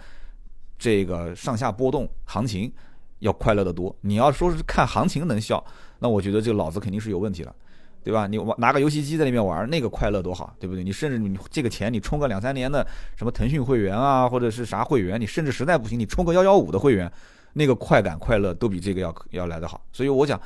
[0.78, 2.72] 这个上下波动行情
[3.20, 3.96] 要快乐的多。
[4.02, 5.66] 你要说是看行情能笑，
[5.98, 7.56] 那我觉得这个脑子肯定是有问题了，
[8.04, 8.28] 对吧？
[8.28, 10.84] 你玩拿个游戏机在那边玩，那个快乐多好，对不对？
[10.84, 12.86] 你甚至你这个钱你充个两三年的
[13.18, 17.12] 什么腾讯会员啊，或者是啥会员，你甚至实在不行，你充个幺幺五的会员，
[17.54, 19.84] 那个快感快乐都比这个要要来得好。
[19.92, 20.40] 所以我讲。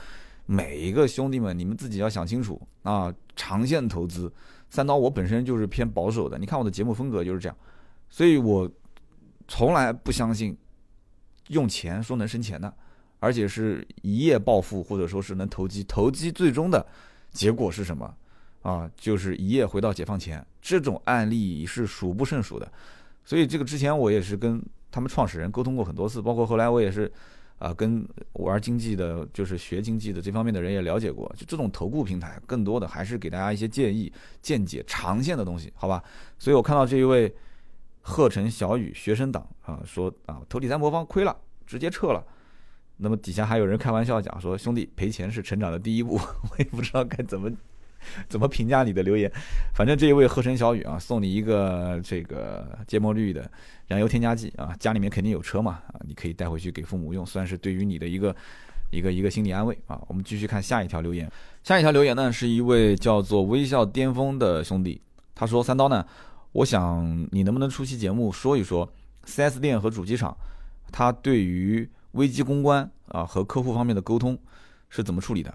[0.46, 3.14] 每一个兄弟们，你们自己要想清楚啊！
[3.36, 4.32] 长线投资，
[4.70, 6.38] 三刀我本身就是偏保守的。
[6.38, 7.58] 你看我的节目风格就是这样，
[8.10, 8.70] 所以我
[9.48, 10.56] 从来不相信
[11.48, 12.72] 用钱说能生钱的，
[13.20, 15.84] 而且是一夜暴富或者说是能投机。
[15.84, 16.86] 投机最终的
[17.32, 18.14] 结果是什么
[18.62, 18.90] 啊？
[18.96, 20.46] 就是一夜回到解放前。
[20.62, 22.72] 这种案例是数不胜数的。
[23.24, 27.12] 所以这个之前我也是跟他们创始人沟通过很多次，包括后来我也是。
[27.58, 36.04] 啊，跟玩经济的，就是学经济的这方面的人也了解过，就这种投顾平台，更多的还是给大家一些建议、见解、长线的东西，好吧？
[36.38, 37.34] 所以我看到这一位
[38.02, 41.36] 鹤城小雨学生党啊，说啊，投理财魔方亏了，
[41.66, 42.24] 直接撤了。
[42.98, 46.16] 那么底下还有人开玩笑讲说，兄弟赔钱是成长的第一步，
[46.52, 47.52] 我也不知道该怎么。
[48.28, 49.32] 怎么评价你的留言？
[49.74, 53.50] 反正这一位鹤城小雨啊，送你一个这个芥末绿的
[53.88, 58.36] 燃油添加剂啊，家里面肯定有车嘛啊，你可以带回去给父母用，算是对于你的一个
[58.92, 60.02] 一个一个心理安慰啊。
[60.08, 61.32] 我们继续看下一条留言，
[61.64, 65.02] 下一条留言呢是一位叫做微笑巅峰的兄弟，
[65.34, 66.06] 他说三刀呢，
[66.52, 68.92] 我想你能不能出期节目说一说
[69.26, 70.36] 4S 店和主机厂
[70.92, 74.38] 他对于危机公关啊和客户方面的沟通
[74.90, 75.54] 是怎么处理的？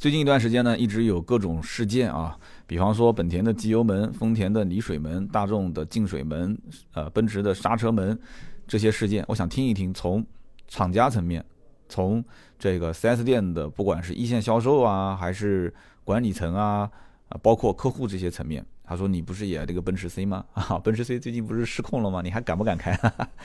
[0.00, 2.34] 最近一段时间呢，一直有各种事件啊，
[2.66, 6.56] 比方说本田的机油门、丰田的离水门、大众的进水门、
[6.94, 8.18] 呃，奔驰的刹车门
[8.66, 10.24] 这些事件，我想听一听，从
[10.68, 11.44] 厂家层面，
[11.86, 12.24] 从
[12.58, 15.70] 这个 4S 店的不管是一线销售啊，还是
[16.02, 16.90] 管理层啊，
[17.28, 20.42] 啊，包括客户这些层面，他说你不是也这个奔驰 C 吗？
[20.54, 22.22] 啊， 奔驰 C 最近不是失控了吗？
[22.24, 22.98] 你还敢不敢开？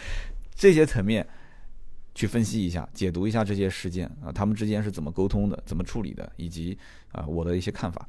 [0.56, 1.28] 这些层面。
[2.16, 6.76] 去分析一下、解读一下这些事件啊，他们之间是怎么沟通的、怎么处理的，以及
[7.12, 8.08] 啊我的一些看法。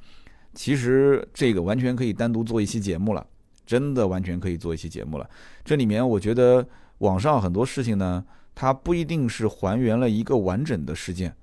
[0.55, 3.27] 其实这个完全可以单独做一期节目了，
[3.67, 5.29] 真的完全可以做一期节目了。
[5.65, 6.67] 这里面我觉得
[6.99, 11.35] 网上很多事情呢，它不一定是还原了一个完整的事件，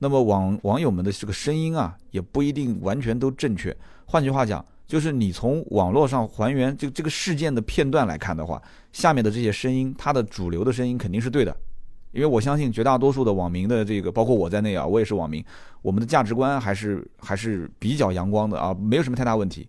[0.00, 3.74] 那么网网友们的这个声音啊，也不一定完全都正确。
[4.04, 8.60] 换句话讲，就是你从网络上还原这这个事件的片段来看的话，
[8.92, 11.56] 下面的这些声音，它的主流的声音肯定是对的。
[12.12, 15.44] 因为我相信绝大多数的网民的这个，包括我在内啊，我也是网民，
[15.80, 19.68] 我们的价值观还是还是比较阳光的啊，没有什么太大问题。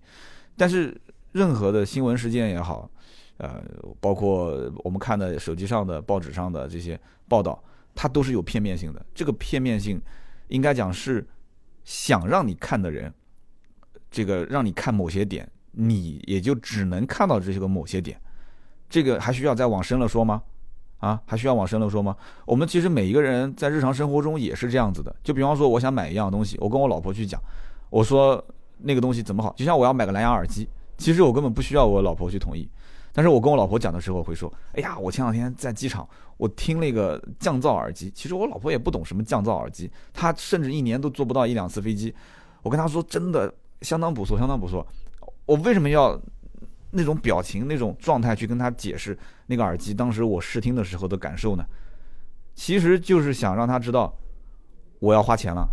[0.57, 0.99] 但是
[1.31, 2.89] 任何的新闻事件也好，
[3.37, 3.63] 呃，
[3.99, 7.63] 包括我们看的手机上的、报纸上的这些报道，
[7.93, 9.05] 它都是有片面性的。
[9.13, 10.01] 这个片面性，
[10.47, 11.25] 应该讲是
[11.83, 13.13] 想让你看的人，
[14.09, 18.19] 这个让你看某些点，你也就只能看到这些个某些点。
[18.89, 20.43] 这个还需要再往深了说吗？
[21.01, 22.15] 啊，还需要往深了说吗？
[22.45, 25.13] 我们其实每一个人在日常生活中也是这样子的。
[25.23, 27.41] 就比方说，我想买一样东西，我跟我老婆去讲，
[27.89, 28.41] 我说
[28.77, 29.51] 那个东西怎么好？
[29.57, 32.69] 就像我要买个蓝牙耳机，其实我根本不需要我老婆去同意。
[33.11, 38.11] 但是我跟我老婆讲的时候会说，哎呀，我前两天在机场，我听那个降噪耳机。
[38.15, 42.13] 其实我老婆也不懂什么降噪耳机，她甚至一年都坐不到一两次飞机。
[42.61, 44.85] 我跟她说，真的相当不错，相当不错。
[45.47, 46.17] 我为什么要？
[46.91, 49.17] 那种表情、那种状态去跟他解释
[49.47, 51.65] 那个耳机当时我试听的时候的感受呢？
[52.53, 54.13] 其实就是想让他知道
[54.99, 55.67] 我要花钱了，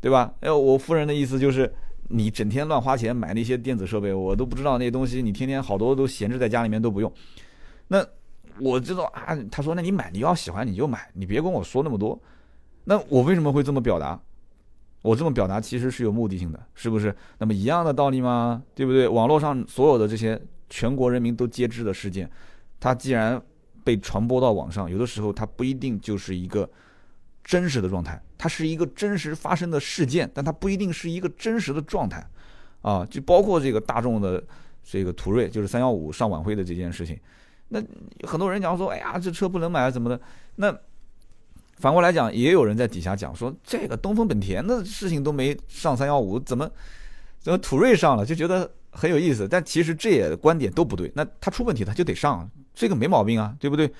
[0.00, 0.32] 对吧？
[0.40, 1.74] 哎，我夫人的意思就是
[2.08, 7.12] 你整天乱花钱买那些电子设备，我都不知道那些东西，你天天好多都闲置在家里面都不用。
[7.88, 8.06] 那
[8.60, 12.20] 我知道啊，他说那你买，你要喜欢你就买，你别跟我说那么多。
[12.84, 14.20] 那我为什么会这么表达？
[15.08, 17.14] 我这么表达其实是有目的性的，是不是？
[17.38, 18.62] 那么一样的道理吗？
[18.74, 19.08] 对不对？
[19.08, 20.38] 网络上所有的这些
[20.68, 22.30] 全国人民都皆知的事件，
[22.78, 23.40] 它既然
[23.82, 26.68] 被传播到网上，有的时候它不一定就是一个
[27.42, 32.22] 真实的状态，它是一个真实发生的事件，但它不一定是一个真实的状态，
[32.82, 34.44] 啊，就包括这个大众的
[34.84, 37.18] 这个途锐，就是三幺五上晚会的这件事情，
[37.68, 37.82] 那
[38.26, 40.20] 很多人讲说，哎呀，这车不能买怎么的？
[40.56, 40.78] 那。
[41.78, 46.68] 反过来讲，也有人在底下讲说，这个东风本田的事情都没上三幺五，怎么
[47.38, 49.46] 怎么途锐上了，就觉得很有意思。
[49.46, 51.10] 但其实这也观点都不对。
[51.14, 53.90] 那他出问题他就得上，这个没毛病啊，对不对？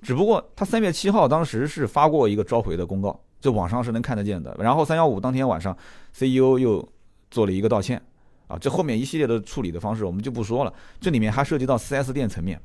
[0.00, 4.54] 只不过他三月七号当时是发过一个召回的公告，这网上是能看得见的。
[4.58, 5.76] 然后三幺五当天晚上
[6.14, 6.86] ，CEO 又
[7.30, 8.00] 做了一个道歉，
[8.46, 10.72] 啊，这后面一系列的处理的方式我们就不说了。
[11.00, 12.60] 这里面还涉及到 4S 店层面，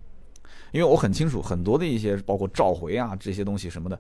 [0.74, 4.00] 因为我很清楚很多的一些包括召回啊这些东西什么的。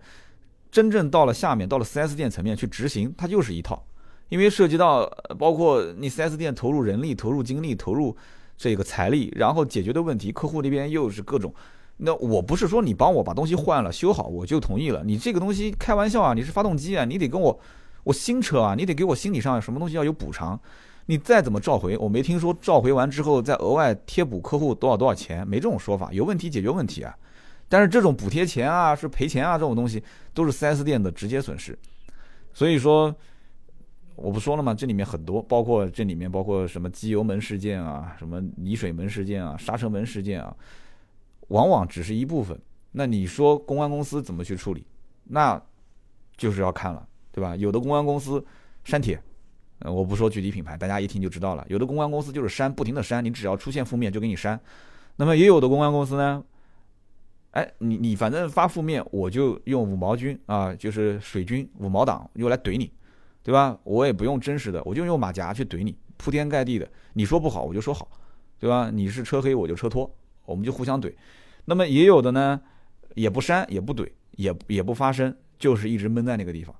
[0.71, 3.83] 真正到了下面，到了 4S 店层面去执行，它就是一套，
[4.29, 5.05] 因为涉及到
[5.37, 8.15] 包括你 4S 店投入人力、投入精力、投入
[8.57, 11.53] 这个财力，然后解决的问题，客户那边又是各种。
[11.97, 17.59] 那我不是说你帮我把东西换了、修好我就同意了，你这个东西开玩笑啊，你是发动机啊，你得跟我，
[18.03, 20.59] 我新车啊，你得给我心理上什么东西要有补偿。
[21.07, 27.13] 你再怎么召回，我没听说召回完之后再额外贴补客户多少多少钱，没这种说法，有问题解决问题啊。
[27.69, 30.03] 但是这种补贴钱啊，是赔钱啊，这种东西
[30.33, 31.77] 都是 4S 店的直接损失。
[32.51, 33.15] 所以说，
[34.15, 34.73] 我不说了吗？
[34.73, 40.53] 这里面很多，包括这里面包括什么机油门事件啊，什么泥水门事件啊，刹车门事件啊，
[41.49, 42.59] 往往只是一部分。
[42.91, 44.83] 那你说公安公司怎么去处理？
[45.25, 45.61] 那
[46.35, 47.55] 就是要看了，对吧？
[47.55, 48.43] 有的公安公司
[48.83, 49.21] 删帖，
[49.79, 51.63] 呃，我不说具体品牌，大家一听就知道了。
[51.69, 54.59] 有的公关公司就是删，不停的删，你只要出现负面就给你删。
[55.17, 56.43] 那么也有的公关公司呢？
[57.59, 62.89] 哎，你你反正发负面，我就用五毛军啊，就是水军五毛党又来怼你，
[63.43, 63.77] 对吧？
[63.83, 66.89] 我也不用真实的，我就用马甲去怼你，铺天盖地的。
[67.15, 68.07] 你说不好，我就说好，
[68.59, 68.89] 对吧？
[68.89, 70.09] 你是车黑，我就车托，
[70.45, 71.13] 我们就互相怼。
[71.65, 72.61] 那么也有的呢，
[73.15, 76.73] 也不删，也不怼，也也不发声，就是一直闷在那个地方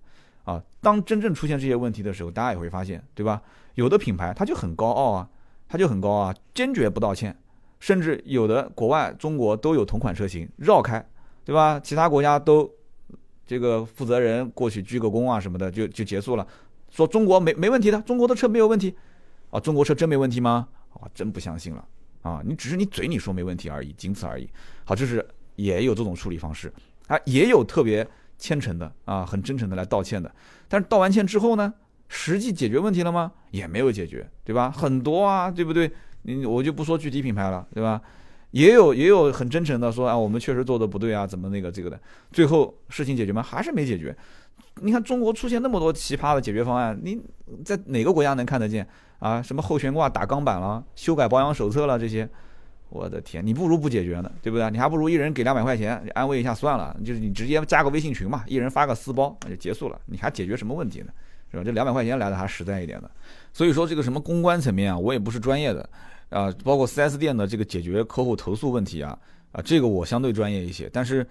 [0.46, 0.64] 啊。
[0.80, 3.42] 当真正出现这些问题的时候，大家也会发现，对吧？
[3.76, 5.30] 有的品牌他就很高傲啊，
[5.68, 7.36] 他就很高傲啊，坚决不道歉。
[7.80, 11.06] 甚至有的国外、中国都有同款车型绕开，
[11.46, 11.80] 对吧？
[11.80, 12.70] 其他国家都
[13.46, 16.46] 这个负责人过去鞠个躬啊什么的，就就结束了。
[16.90, 18.96] 说中国没没问题的，中国的车没有问题
[19.50, 19.60] 啊？
[19.60, 20.68] 中国车真没问题吗？
[20.94, 21.88] 啊，真不相信了
[22.24, 22.42] 啊！
[22.44, 24.50] 你只是你嘴里说没问题而已，仅此而已。
[24.84, 25.26] 好，这是
[25.56, 26.74] 也有这种处理方式
[27.08, 28.06] 啊，也有特别
[28.38, 30.34] 虔诚的啊，很真诚的来道歉的。
[30.68, 31.74] 但是道完歉之后呢，
[32.08, 33.32] 实际解决问题了吗？
[33.52, 34.72] 也没有解决，对吧？
[34.72, 35.92] 很多啊，对不对？
[36.24, 38.02] 你我就不说具体品牌了，对吧？
[38.52, 42.00] 也有也有很真诚的说啊，我们确实做的不对啊，怎么那个这个的，
[42.32, 43.44] 最后事情解决吗？
[43.44, 44.16] 还是没解决。
[44.82, 47.22] 你看中国出现那么多奇葩的解决方案，你
[47.64, 48.88] 在哪个国家能看得见
[49.20, 49.42] 啊？
[49.42, 52.28] 什么后悬挂打钢板了，修改保养手册了这些，
[52.90, 54.72] 我的天，你不如不解决呢，对不对？
[54.72, 61.08] 你还不如一人给两百块钱安慰一下算了，就是你直接加个微信群嘛，一人发个私包就结束了，你还解决什么问题呢？
[61.52, 61.64] 是吧？
[61.64, 63.12] 这两百块钱来的还实在一点的。
[63.54, 65.88] 所以说这个什么公关层面啊，我也不是专业的。
[66.30, 69.18] 啊，包括 4S 店的这个解决客户投诉问题啊，
[69.52, 71.28] 啊，这个我相对专业一些，但是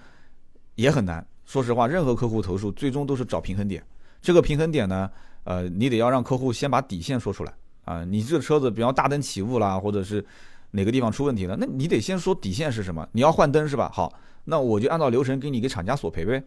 [0.74, 1.24] 也很难。
[1.44, 3.82] 说实话，任何客户投诉最终都是找平衡点。
[4.20, 5.10] 这个平衡点呢，
[5.44, 8.04] 呃，你得要让客户先把底线说出来啊。
[8.04, 10.24] 你这车子，比方大灯起雾啦，或者是
[10.72, 13.08] 哪个地方出问题了，那你得先说底线是什么。
[13.12, 13.90] 你要换灯是吧？
[13.94, 14.12] 好，
[14.44, 16.42] 那我就按照流程给你给厂家索赔呗。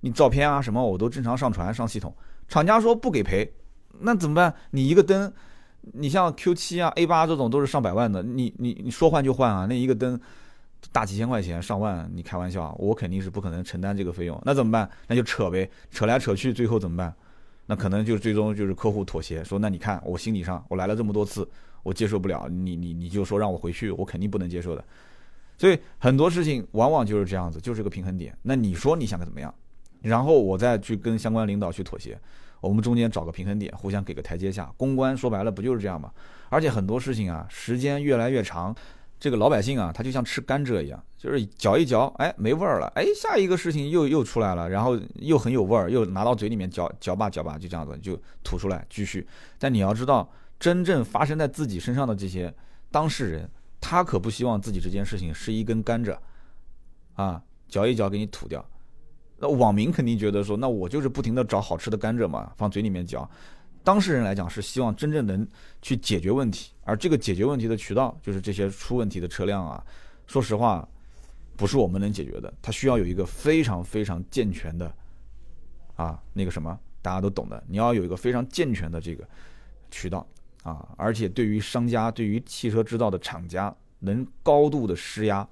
[0.00, 2.14] 你照片啊什么我都正常上传上系统，
[2.46, 3.52] 厂家说不给赔，
[4.00, 4.54] 那怎么办？
[4.70, 5.30] 你一个灯，
[5.94, 10.18] 你像 Q 七啊 A 八这种都是上百万的，你你你说换就换啊，那一个灯
[10.92, 14.88] 大几千块钱上万，你开玩笑，我肯定是不可能承担这个费用，那怎么办？
[15.06, 17.14] 那就扯呗，扯来扯去，最后怎么办？
[17.66, 21.46] 那可能就最终就是客户妥协，说那你看我心理上我来了这么多次，
[21.82, 24.84] 我接受不了，你你你就说让我回去，我肯定不能接受的。
[25.58, 28.36] 所以很多事情往往就是这样子，就是个平衡点。
[28.42, 29.52] 那你说你想怎么样？
[30.00, 32.16] 然后我再去跟相关领导去妥协，
[32.60, 34.72] 我们中间找个平衡点，互相给个台阶下。
[34.76, 36.12] 公关说白了不就是这样吗？
[36.48, 38.74] 而且很多事情啊，时间越来越长，
[39.20, 49.26] 这个老百姓啊，他就像吃甘蔗一样，就是嚼一嚼，哎，没味儿了，哎，下一个事情又又出来了，然后又很有味儿，又拿到嘴里面嚼嚼吧嚼吧，就这样子就吐出来继续。
[49.58, 52.52] 但你要知道，真正发生在自己身上的这些
[52.90, 53.50] 当事人，
[53.80, 56.16] 他可不希望自己这件事情是一根甘蔗，
[57.14, 58.64] 啊，嚼一嚼给你吐掉。
[59.38, 63.28] 那网民肯定觉得说，那我就是不停的找好吃的甘蔗嘛，放嘴里面嚼。
[63.84, 65.46] 当事人来讲是希望真正能
[65.80, 69.82] 去解决问题，而这个解决问题的渠道就是这些出问题的车辆啊。
[70.26, 70.86] 说实话，
[71.56, 74.92] 不是我们能解决的，它需要有一个非常非常健全的
[75.94, 79.26] 啊那个什么，大家都懂的，你要有一个非常健全的这个
[79.90, 80.26] 渠道
[80.64, 85.48] 啊，而且对于商家、对于汽车制造的厂家，能高度的施压。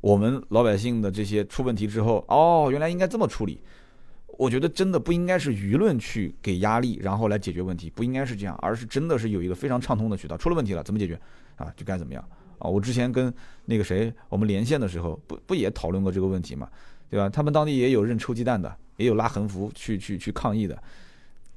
[0.00, 3.60] 我们老百姓的这些出问题之后，哦，原来应该这么处理。
[4.38, 10.34] 我觉得真的不应该是舆论去给压力，然后来解决问题，不应该是这样，而是真的是有一个非常畅通的渠道。
[10.38, 11.20] 出了问题了，怎么解决
[11.56, 11.70] 啊？
[11.76, 12.24] 就该怎么样
[12.58, 12.66] 啊？
[12.66, 13.32] 我之前跟
[13.66, 16.66] 那个谁我们连线的时候，不不也讨论过这个问题嘛？
[17.10, 17.28] 对吧？
[17.28, 20.82] 他们当地也有认臭鸡蛋的，也有拉横幅去去去抗议的，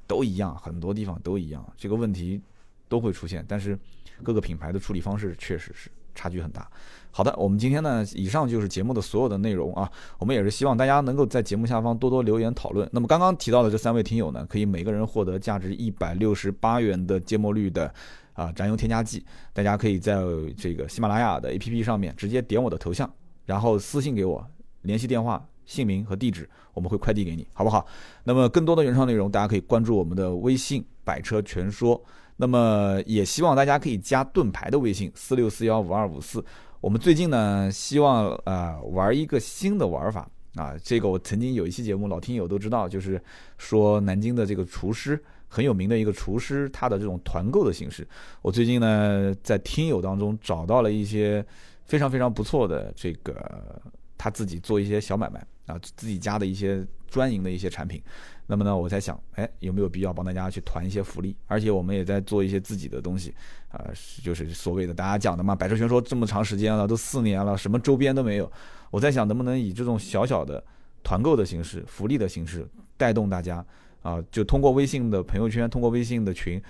[0.06, 2.42] 都一样，很多地方都一样，这个问题
[2.90, 3.46] 都会出现。
[3.48, 3.80] 但是
[4.22, 6.70] 各个品牌的处理方式确实是差距很大。
[7.16, 9.88] 好的，我们今天呢，以上就是节目的所有的内容啊。
[10.18, 12.90] 我们也是希望大家能够在节目下方多多留言讨论。
[12.92, 17.94] 那么刚刚提到的这三位听友呢，可以每个人获得价值一百六十八元的芥末绿的
[18.34, 19.24] 啊燃油添加剂。
[19.54, 20.16] 大家可以在
[20.58, 23.08] 这个喜马拉雅的 APP 上面直接点我的头像，
[23.46, 24.44] 然后私信给我
[24.82, 27.86] 联系电话、姓名和地址，我们会快递给你，好不好？
[28.24, 32.04] 那么更多的原创内容，大家可以关注我们的微信“百车全说”。
[32.38, 36.44] 那么也希望大家可以加盾牌的微信四六四幺五二五四。
[36.84, 43.20] 我们最近呢，希望啊玩一个新的玩法啊，这个我曾经有一期节目，老听友都知道，就是
[43.58, 45.18] 说南京的这个厨师
[45.48, 48.06] 很有名的一个厨师，他的这种团购的形式。
[48.42, 51.44] 我最近呢，在听友当中找到了一些
[51.86, 53.82] 非常非常不错的这个
[54.18, 58.02] 他自己做一些小买卖啊，自己家的一些专营的一些产品。
[58.48, 61.36] 那么呢，我在想，哎，有没有必要帮大家去团一些福利？
[61.46, 63.34] 而且我们也在做一些自己的东西，
[63.70, 63.86] 啊，
[64.24, 68.52] 就是所谓的大家讲的嘛，百车全说这么长时间了，都四年了，什么周边都没有。
[68.90, 70.62] 我在想，能不能以这种小小的
[71.04, 73.64] 团购的形式、福利的形式，带动大家
[74.02, 76.62] 啊，就通过微信的朋友圈，通过微信的群，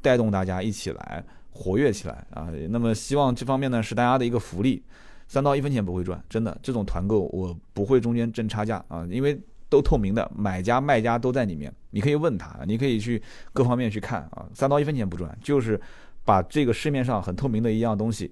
[0.00, 1.22] 带动大家一起来
[1.52, 2.48] 活跃起来啊。
[2.70, 4.82] 那么希望这方面呢，是大家的一个福利，
[5.28, 9.40] 三刀一分钱不会赚，真的，这种团购我不会中间挣差价啊，因为。
[9.70, 15.80] 都透明的，买家卖家都在里面，你可以问他，你可以去各方面去看啊，三刀一分钱不赚，就是
[16.24, 18.30] 把这个市面上很透明的一样东西，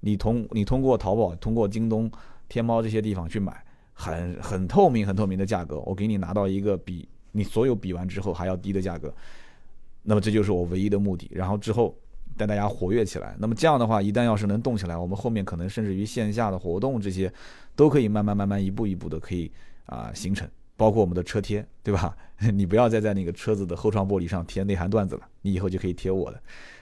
[0.00, 2.10] 你通你通过淘宝、通过京东、
[2.48, 3.62] 天猫这些地方去买，
[3.92, 9.14] 很很透明、很透明的价格，我给你拿到一个比你所有比完之后还要低的价格，
[10.02, 11.30] 那么这就是我唯一的目的。
[11.32, 11.94] 然后之后
[12.36, 17.30] 带大家活跃起来，那么这样的话，一旦要是能动起来，我们后面可能甚至于线下的活动这些，
[17.76, 19.50] 都可以慢慢慢慢一步一步的可以
[19.86, 20.48] 啊形成。
[20.78, 22.16] 包括我们的车贴，对吧？
[22.54, 26.40] 你不要再在那个车子的后窗玻璃上贴内涵段子了，你以后就可以贴我的，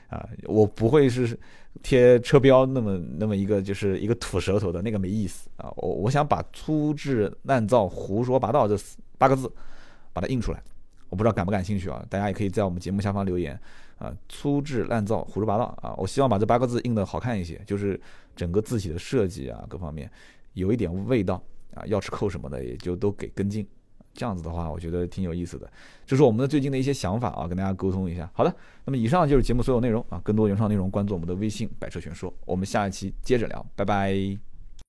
[0.08, 1.36] 啊，我不会是
[1.82, 5.72] 贴车标那么那么一个就是一个吐舌头的那个没意思啊。
[5.76, 8.78] 我我想把粗制滥造、胡说八道这
[9.16, 9.50] 八个字
[10.12, 10.62] 把它印出来，
[11.08, 12.04] 我不知道感不感兴趣啊？
[12.10, 13.58] 大家也可以在我们节目下方留言
[13.96, 14.14] 啊。
[14.28, 15.94] 粗制滥造、胡说八道啊！
[15.96, 17.98] 我希望把这八个字印的好看一些，就是
[18.34, 20.10] 整个字体的设计啊，各方面
[20.52, 21.42] 有一点味道
[21.74, 23.66] 啊，钥匙扣什么的也就都给跟进。
[24.16, 25.70] 这样子的话，我觉得挺有意思的，
[26.06, 28.28] 这是我们的最近的一些想法啊，跟大家沟通一下。
[28.32, 28.52] 好的，
[28.84, 34.55] 那么以上就是节目所有内容啊，更多原创内容关注我们的微信“百车全说”，我们下一期接着聊，拜拜。